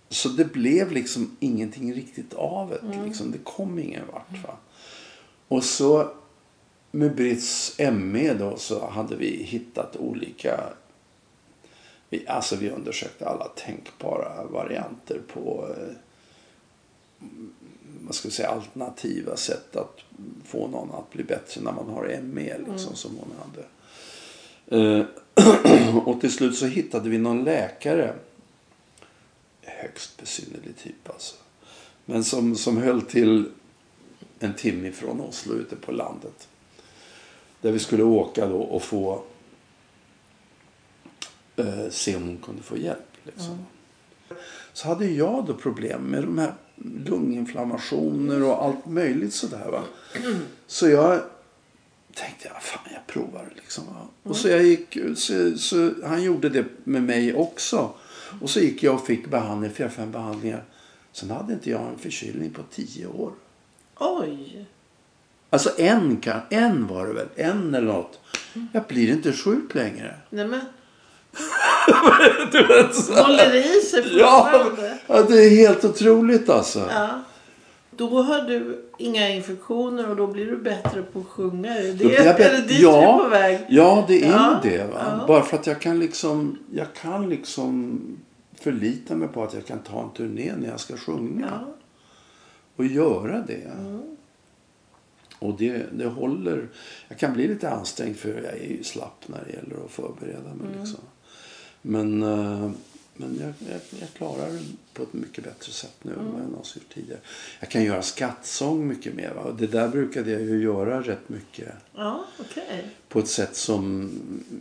[0.09, 3.05] så det blev liksom ingenting riktigt av det.
[3.05, 3.33] Liksom.
[3.33, 4.45] Det kom ingen vart.
[4.47, 4.57] Va?
[5.49, 6.11] Och så
[6.91, 10.61] med Britts ME då så hade vi hittat olika
[12.11, 15.75] vi, alltså vi undersökte alla tänkbara varianter på
[18.07, 20.01] vad ska säga, alternativa sätt att
[20.45, 23.67] få någon att bli bättre när man har ME liksom, som hon hade.
[24.67, 25.07] Eh,
[26.05, 28.15] och till slut så hittade vi någon läkare.
[29.63, 31.37] Högst besynnerlig typ alltså.
[32.05, 33.49] Men som, som höll till
[34.39, 36.49] en timme ifrån Oslo ute på landet.
[37.61, 39.23] Där vi skulle åka då och få
[41.57, 43.17] eh, se om hon kunde få hjälp.
[43.23, 43.67] Liksom.
[44.73, 46.55] Så hade jag då problem med de här
[46.85, 49.69] lunginflammationer och allt möjligt sådär.
[49.71, 49.83] Va?
[50.67, 51.21] Så jag
[52.15, 53.87] tänkte, ja, fan jag provar liksom.
[53.87, 54.09] Va?
[54.23, 57.95] Och så jag gick, så, så han gjorde det med mig också.
[58.41, 60.65] Och så gick jag och fick behandling, fyra, fem behandlingar.
[61.13, 63.33] Sen hade inte jag en förkylning på tio år.
[63.99, 64.67] Oj!
[65.51, 68.21] Alltså en, kan, en var det väl, en eller något.
[68.73, 70.15] Jag blir inte sjuk längre.
[70.31, 70.61] Nej men.
[73.23, 74.99] Håller det i sig Ja, fortfarande?
[75.07, 76.89] ja, det är helt otroligt alltså.
[76.91, 77.09] Ja.
[77.91, 81.75] Då har du inga infektioner och då blir du bättre på att sjunga.
[81.75, 83.67] Det är, är det dit ja, du är på väg?
[83.69, 84.75] Ja, det är Ja, det.
[84.75, 85.25] Ja.
[85.29, 88.01] Bara för att jag kan liksom, jag kan liksom
[88.61, 91.47] förlita mig på att jag kan ta en turné när jag ska sjunga.
[91.51, 91.75] Ja.
[92.77, 93.71] Och göra det.
[95.39, 96.69] Och det, det håller.
[97.09, 100.55] Jag kan bli lite ansträngd för jag är ju slapp när det gäller att förbereda
[100.55, 100.69] mig.
[100.81, 101.01] Liksom.
[101.87, 102.71] Men, eh,
[103.19, 104.61] men jag, jag, jag klarar det
[104.95, 107.21] på ett mycket bättre sätt nu än vad jag någonsin gjort tidigare.
[107.61, 109.33] Jag kan göra skattsång mycket mer.
[109.35, 109.41] Va?
[109.43, 112.87] Och det där brukade jag ju göra rätt mycket Ja, okej.
[113.09, 114.11] på ett sätt som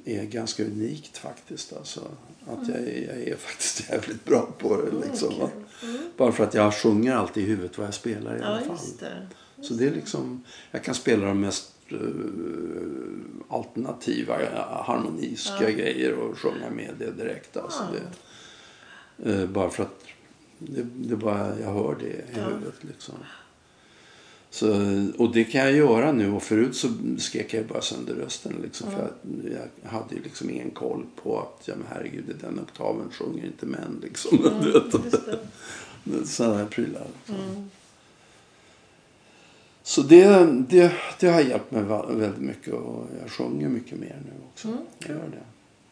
[0.06, 1.74] är ganska unikt faktiskt.
[1.74, 2.00] Alltså,
[2.48, 5.08] att jag, är- jag är faktiskt jävligt bra på det.
[5.10, 5.50] Liksom, va?
[6.18, 8.88] Bara för att jag sjunger alltid i huvudet vad jag spelar i alla Ja, fall.
[9.00, 9.28] det.
[9.64, 11.75] Så det är liksom, jag kan spela de mest
[13.48, 17.58] alternativa eh, harmoniska grejer och sjunga med det direkt.
[17.58, 20.04] Alltså det, eh, bara för att
[20.60, 22.84] det, det bara, jag hör det i huvudet.
[22.84, 23.16] Liksom.
[24.50, 24.68] Så,
[25.18, 28.54] och det kan jag göra nu och förut så skrek jag bara sönder rösten.
[28.64, 29.12] Liksom, för
[29.44, 33.12] jag, jag hade ju liksom ingen koll på att ja, men herregud, i den oktaven
[33.12, 34.00] sjunger inte män.
[34.04, 34.38] Liksom.
[36.04, 36.26] Det.
[36.26, 37.08] Sådana här prylar.
[39.88, 44.32] Så det, det, det har hjälpt mig väldigt mycket och jag sjunger mycket mer nu
[44.52, 44.68] också.
[45.00, 45.44] Jag gör det.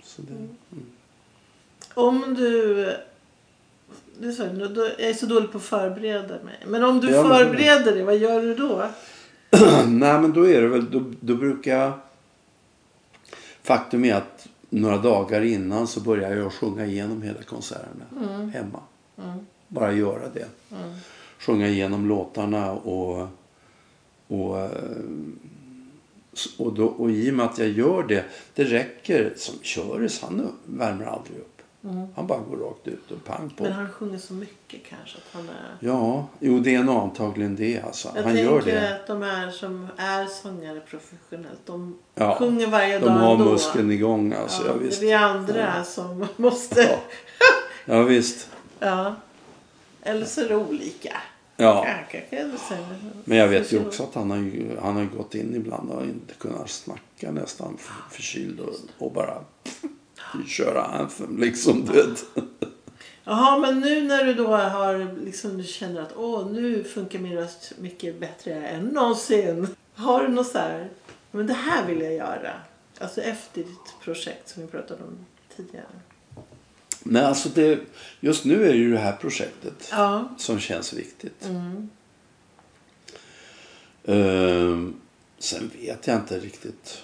[0.03, 0.47] Så det
[1.93, 2.93] Om du...
[4.19, 4.55] Du sa jag
[4.99, 6.59] är så dålig på att förbereda mig.
[6.67, 8.89] Men om du Ja, men- förbereder dig, vad gör du då?
[9.87, 11.93] Nej men då är det väl, då, då brukar jag...
[13.63, 18.05] Faktum är att några dagar innan så börjar jag sjunga igenom hela konserterna
[18.53, 18.79] hemma.
[19.67, 20.47] Bara göra det.
[21.39, 23.27] Sjunga igenom låtarna och...
[24.27, 24.69] Och, eh,
[26.57, 29.33] och, då, och i och med att jag gör det, det räcker.
[29.37, 31.49] Som Köris, han värmer aldrig upp.
[32.15, 33.63] Han bara går rakt ut och pang på.
[33.63, 35.77] Men han sjunger så mycket kanske att han är...
[35.79, 38.07] Ja, jo det är nog antagligen det alltså.
[38.15, 38.95] Jag han tänker gör det.
[38.95, 43.51] att de här som är sångare professionellt, de Ja, sjunger varje De dag har ändå.
[43.51, 44.61] muskeln igång alltså.
[44.61, 45.01] Ja, Ja, det är visst.
[45.01, 46.81] vi andra som måste...
[46.81, 46.99] Ja.
[47.85, 48.49] Ja visst.
[48.79, 49.15] Ja.
[50.01, 51.17] Eller så är det olika.
[51.57, 51.87] Ja.
[53.25, 56.03] Men jag vet ju också att han har, ju, han har gått in ibland och
[56.03, 57.77] inte kunnat snacka nästan
[58.11, 59.41] förkyld och, och bara
[60.47, 61.85] köra anthem liksom.
[61.85, 62.25] Du vet.
[63.23, 67.33] Jaha, men nu när du då har liksom, du känner att åh, nu funkar min
[67.33, 69.67] röst mycket bättre än någonsin.
[69.95, 70.89] Har du något så här,
[71.31, 72.53] men det här vill jag göra.
[72.99, 75.25] Alltså efter ditt projekt som vi pratade om
[75.55, 75.85] tidigare.
[77.03, 77.79] Nej, alltså det,
[78.19, 80.29] just nu är det ju det här projektet Ja.
[80.37, 81.45] som känns viktigt.
[81.45, 81.89] Mm.
[84.05, 84.93] Ehm,
[85.39, 87.01] sen vet jag inte riktigt.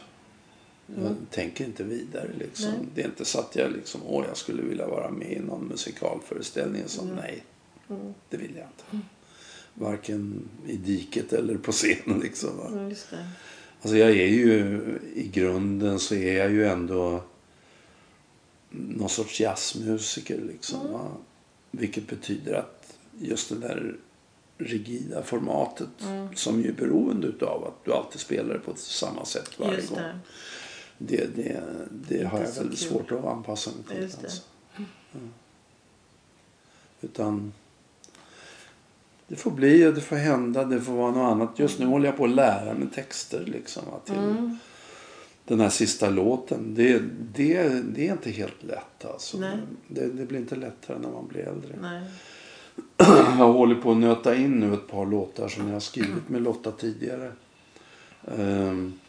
[1.03, 2.29] Jag tänker inte vidare.
[2.39, 2.71] Liksom.
[2.71, 2.87] Nej.
[2.95, 5.67] Det är inte så att jag liksom, åh, jag skulle vilja vara med i någon
[5.67, 6.83] musikalföreställning.
[6.87, 7.43] Så nej,
[7.89, 8.13] Mm.
[8.29, 9.07] det vill jag inte.
[9.73, 12.19] Varken i diket eller på scenen.
[12.19, 12.67] Liksom, va?
[12.67, 12.93] Mm.
[13.81, 14.79] Alltså jag är ju,
[15.15, 17.23] i grunden så är jag ju ändå
[18.69, 20.41] någon sorts jazzmusiker.
[20.41, 21.11] Liksom, va?
[21.71, 23.95] Vilket betyder att just det där
[24.57, 25.89] rigida formatet
[26.35, 29.89] som ju är beroende utav att du alltid spelar det på samma sätt varje Just
[29.89, 29.97] gång.
[29.99, 30.17] det.
[30.97, 32.77] Det, det, det har jag kul.
[32.77, 34.09] svårt att anpassa mig till.
[34.09, 34.23] Det.
[34.23, 34.41] Alltså.
[35.13, 35.29] Mm.
[37.01, 37.53] Utan
[39.27, 40.65] det får bli och det får hända.
[40.65, 41.59] Det får vara något annat.
[41.59, 44.57] Just nu håller jag på att lära mig texter liksom, till Mm.
[45.49, 46.75] Den här sista låten.
[46.75, 47.01] Det,
[47.33, 49.37] det, det är inte helt lätt alltså.
[49.87, 51.75] Det, det blir inte lättare när man blir äldre.
[51.81, 52.01] Nej.
[53.37, 56.41] Jag håller på att nöta in nu ett par låtar som jag har skrivit med
[56.41, 57.31] Lotta tidigare.
[58.37, 58.99] Ehm,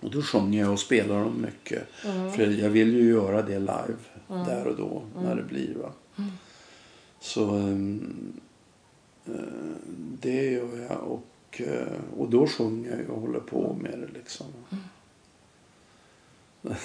[0.00, 1.88] och då sjunger jag och spelar dem mycket.
[2.36, 5.74] För jag vill ju göra det live där och då när det blir.
[5.74, 5.92] Va?
[7.20, 8.32] Så ehm,
[9.26, 9.32] eh,
[10.20, 11.02] det gör jag.
[11.02, 14.46] Och, eh, och då sjunger jag och håller på med det liksom.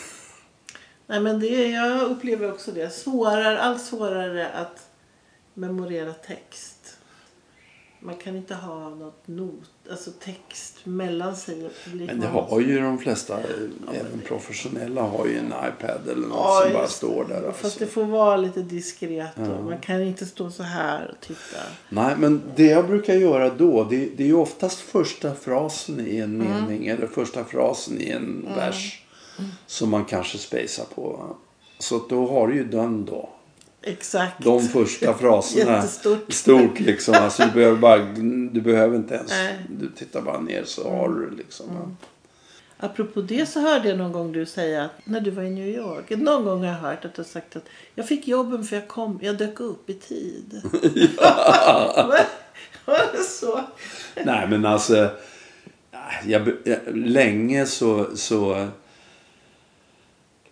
[1.07, 2.89] Nej men det, jag upplever också det.
[2.89, 4.89] Svårare, allt svårare att
[5.53, 6.97] memorera text.
[7.99, 9.53] Man kan inte ha något not,
[9.91, 11.69] alltså text mellan sig.
[11.93, 13.45] Men det har ju de flesta, eh,
[13.93, 17.41] även professionella har ju en iPad eller något Ja, som bara står där.
[17.51, 17.79] Fast Alltså.
[17.79, 19.37] det får vara lite diskret.
[19.37, 21.57] Och man kan inte stå så här och titta.
[21.89, 26.17] Nej, men det jag brukar göra då, det, det är ju oftast första frasen i
[26.17, 29.04] en mening eller första frasen i en vers
[29.67, 31.35] som man kanske spejsar på.
[31.79, 33.29] Så då har du ju den då.
[33.81, 34.43] Exakt.
[34.43, 35.75] De första fraserna.
[35.75, 36.33] Jättestort.
[36.33, 37.13] Stort liksom.
[37.15, 37.97] Alltså du behöver bara,
[38.51, 39.55] du behöver inte ens, Nej.
[39.79, 41.65] du tittar bara ner så har du liksom.
[41.75, 41.91] va.
[42.77, 45.67] Apropå det så hörde jag någon gång du säga att när du var i New
[45.67, 46.09] York.
[46.09, 47.65] Någon gång har jag hört att du har sagt att
[47.95, 50.61] jag fick jobben för jag kom, jag dök upp i tid.
[51.17, 52.25] Var-
[52.85, 53.61] Var det så?
[54.25, 55.09] Nej men alltså.
[56.25, 58.67] Jag, jag, länge så, så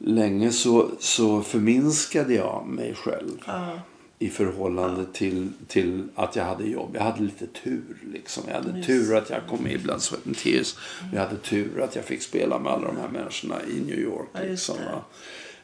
[0.05, 3.31] Länge så, så förminskade jag mig själv.
[3.47, 3.79] Ja.
[4.19, 6.91] I förhållande till, till att jag hade jobb.
[6.93, 7.97] Jag hade lite tur.
[8.13, 8.43] Liksom.
[8.47, 8.87] Jag hade Just.
[8.87, 10.75] tur att jag kom med i Blood, Sweat and Tears.
[11.13, 14.27] Jag hade tur att jag fick spela med alla de här människorna i New York.
[14.33, 14.75] Ja, Liksom.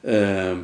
[0.01, 0.57] Eh,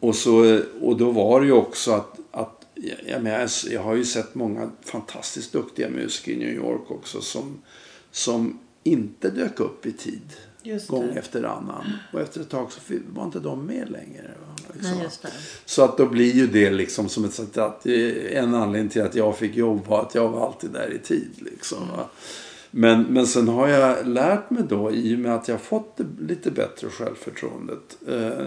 [0.00, 4.04] och, så, och då var det ju också att, att jag, jag, jag har ju
[4.04, 7.62] sett många fantastiskt duktiga musiker i New York också som,
[8.10, 10.36] som inte dök upp i tid.
[10.88, 11.92] Gång efter annan.
[12.12, 12.80] Och efter ett tag så
[13.14, 14.30] var inte de med längre.
[14.74, 14.98] Liksom.
[14.98, 15.32] Nej.
[15.64, 19.14] Så att då blir ju det liksom som ett sätt att en anledning till att
[19.14, 21.30] jag fick jobb var att jag var alltid där i tid.
[21.38, 21.78] Liksom.
[22.70, 26.50] Men, men sen har jag lärt mig då i och med att jag fått lite
[26.50, 27.98] bättre självförtroendet.
[28.08, 28.46] Eh,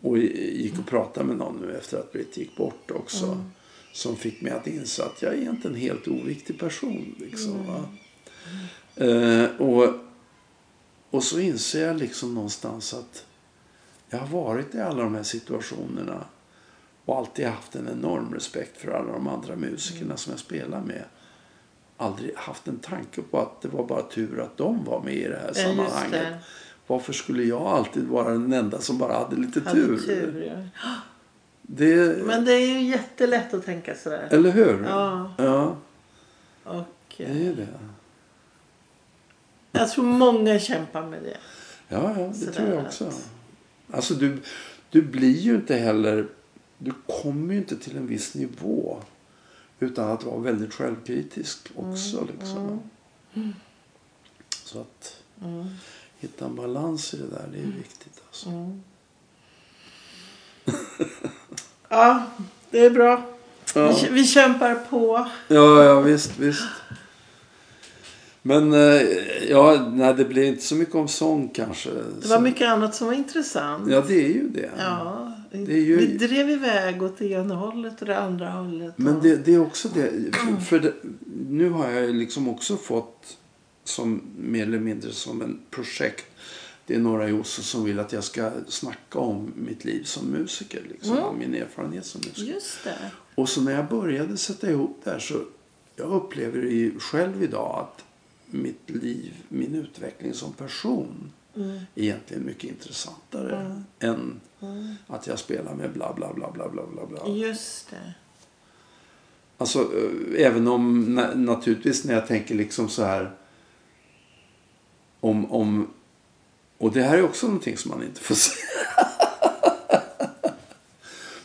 [0.00, 3.44] och gick och pratade med någon nu efter att Britt gick bort också.
[3.92, 7.14] Som fick mig att inse att jag är inte en helt oviktig person.
[7.18, 7.84] Liksom, va.
[9.06, 9.94] Eh, och,
[11.12, 13.24] och så inser jag liksom någonstans att
[14.10, 16.24] jag har varit i alla de här situationerna
[17.04, 21.04] och alltid haft en enorm respekt för alla de andra musikerna som jag spelar med.
[21.96, 25.28] Aldrig haft en tanke på att det var bara tur att de var med i
[25.28, 26.26] det här Ja, sammanhanget.
[26.86, 29.98] Varför skulle jag alltid vara den enda som bara hade lite Hade tur?
[29.98, 30.90] tur ja.
[31.62, 34.28] Det, Men det är ju jättelätt att tänka sådär.
[34.30, 34.84] Eller hur?
[34.88, 35.32] Ja.
[35.36, 35.76] ja
[36.64, 37.68] Och det är det.
[39.72, 41.36] Jag tror många kämpar med det.
[41.88, 43.12] Ja, ja det Sådär tror jag att- också.
[43.90, 44.38] Alltså du,
[44.90, 46.28] du blir ju inte heller...
[46.78, 46.92] Du
[47.22, 49.02] kommer ju inte till en viss nivå
[49.80, 52.26] utan att vara väldigt självkritisk också.
[52.38, 52.80] Liksom.
[54.64, 55.22] Så att
[56.18, 58.22] hitta en balans i det där, det är viktigt.
[58.28, 58.78] Alltså.
[61.88, 62.26] Ja,
[62.70, 63.22] det är bra.
[63.74, 63.98] Ja.
[64.02, 65.28] Vi, vi kämpar på.
[65.48, 66.62] Ja, ja visst, visst.
[68.42, 69.02] Men eh,
[69.50, 71.90] ja, nej, det blir inte så mycket om sång kanske.
[72.22, 73.90] Det var mycket annat som var intressant.
[73.90, 74.70] Ja, det är ju det.
[74.78, 78.94] Ja, Det är ju- vi drev iväg åt det ena hållet och det andra hållet.
[78.98, 80.10] Men och- det, det är också det.
[80.68, 80.92] För, det,
[81.48, 83.36] nu har jag liksom också fått
[83.84, 86.24] som mer eller mindre som en projekt
[86.86, 90.26] det är några i Oslo som vill att jag ska snacka om mitt liv som
[90.26, 90.82] musiker.
[90.90, 91.38] Liksom, Mm.
[91.38, 92.52] min erfarenhet som musiker.
[92.52, 92.98] Just det.
[93.34, 95.34] Och så när jag började sätta ihop det här så
[95.96, 98.04] jag upplever ju själv idag att
[98.52, 101.70] mitt liv, min utveckling som person Mm.
[101.94, 104.40] är egentligen mycket intressantare än
[105.06, 107.28] att jag spelar med bla bla bla bla bla bla bla.
[107.34, 108.14] Just det.
[109.58, 113.34] Alltså eh, även om na- naturligtvis när jag tänker liksom så här
[115.20, 115.88] om, om
[116.78, 118.66] och det här är också någonting som man inte får säga.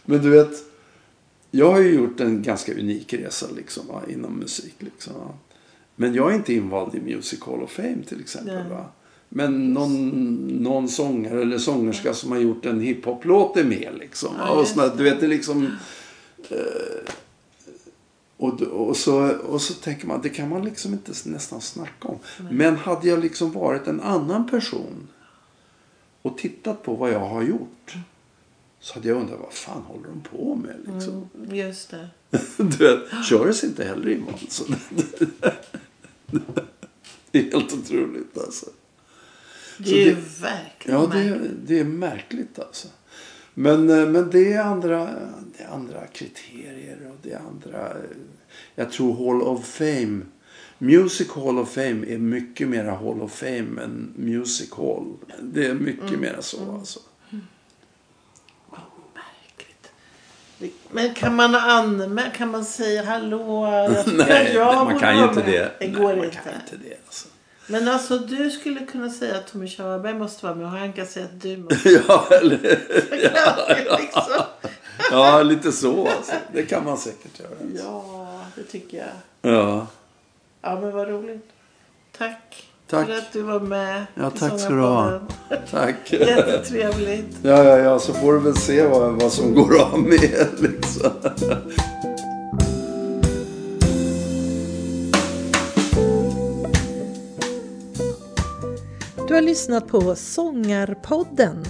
[0.05, 0.63] Men du vet,
[1.51, 4.75] jag har ju gjort en ganska unik resa liksom, va, inom musik.
[4.79, 5.33] Liksom, va.
[5.99, 8.55] Men jag är inte invald i Music Hall of Fame till exempel.
[8.55, 8.69] Nej.
[8.69, 8.85] Va?
[9.29, 13.93] Men någon, någon sångare eller sångerska som har gjort en hiphop-låt är med.
[13.99, 14.35] Liksom.
[14.37, 15.77] Ja, och såna, du vet, det liksom...
[16.49, 17.13] Eh,
[18.37, 22.19] och, och, så, och så tänker man, det kan man liksom inte nästan snacka om.
[22.51, 25.07] Men hade jag liksom varit en annan person
[26.21, 27.95] och tittat på vad jag har gjort.
[28.79, 31.29] Så hade jag undrat, vad fan håller de på med liksom?
[31.35, 32.09] Mm, just det.
[32.57, 34.33] Du vet, Körs inte heller i mål.
[34.49, 34.63] Så
[37.31, 38.65] det är helt otroligt alltså.
[39.77, 41.51] Det är det- verkligen Ja, det, märkligt.
[41.65, 42.87] det är märkligt alltså.
[43.53, 45.05] Men, eh, men det, är andra,
[45.57, 47.89] det är andra kriterier och det är andra...
[47.89, 48.03] eh,
[48.75, 50.19] Jag tror Hall of Fame,
[50.77, 55.13] Music Hall of Fame är mycket mera Hall of Fame än Music Hall.
[55.41, 56.19] Det är mycket Mm.
[56.21, 56.99] mera så alltså.
[59.13, 59.83] Märkligt.
[59.83, 59.89] Det-
[60.91, 63.67] Men kan man anmäla, kan man säga hallå?
[64.05, 65.59] Tycker Nej, jag man kan ju inte med." det.
[65.59, 66.37] Det Nej, går man inte.
[66.37, 67.27] kan inte det alltså.
[67.67, 71.05] Men alltså du skulle kunna säga att Tommy Körberg måste vara med och han kan
[71.07, 72.79] säga att du måste Ja, eller, med.
[73.99, 74.23] Liksom.
[75.11, 76.31] ja, lite så alltså.
[76.53, 77.49] Det kan man säkert göra.
[77.83, 79.53] Ja, det tycker jag.
[79.53, 79.87] Ja.
[80.61, 81.49] Ja, men vad roligt.
[82.17, 83.07] Tack, Tack.
[83.07, 85.19] för att du var med Ja, i tack ska du ha.
[85.71, 85.95] Tack.
[86.11, 87.37] Jättetrevligt.
[87.41, 91.11] Ja, ja, ja, så får du väl se vad, vad som går av med liksom.
[99.27, 101.65] Du har lyssnat på Sångarpodden.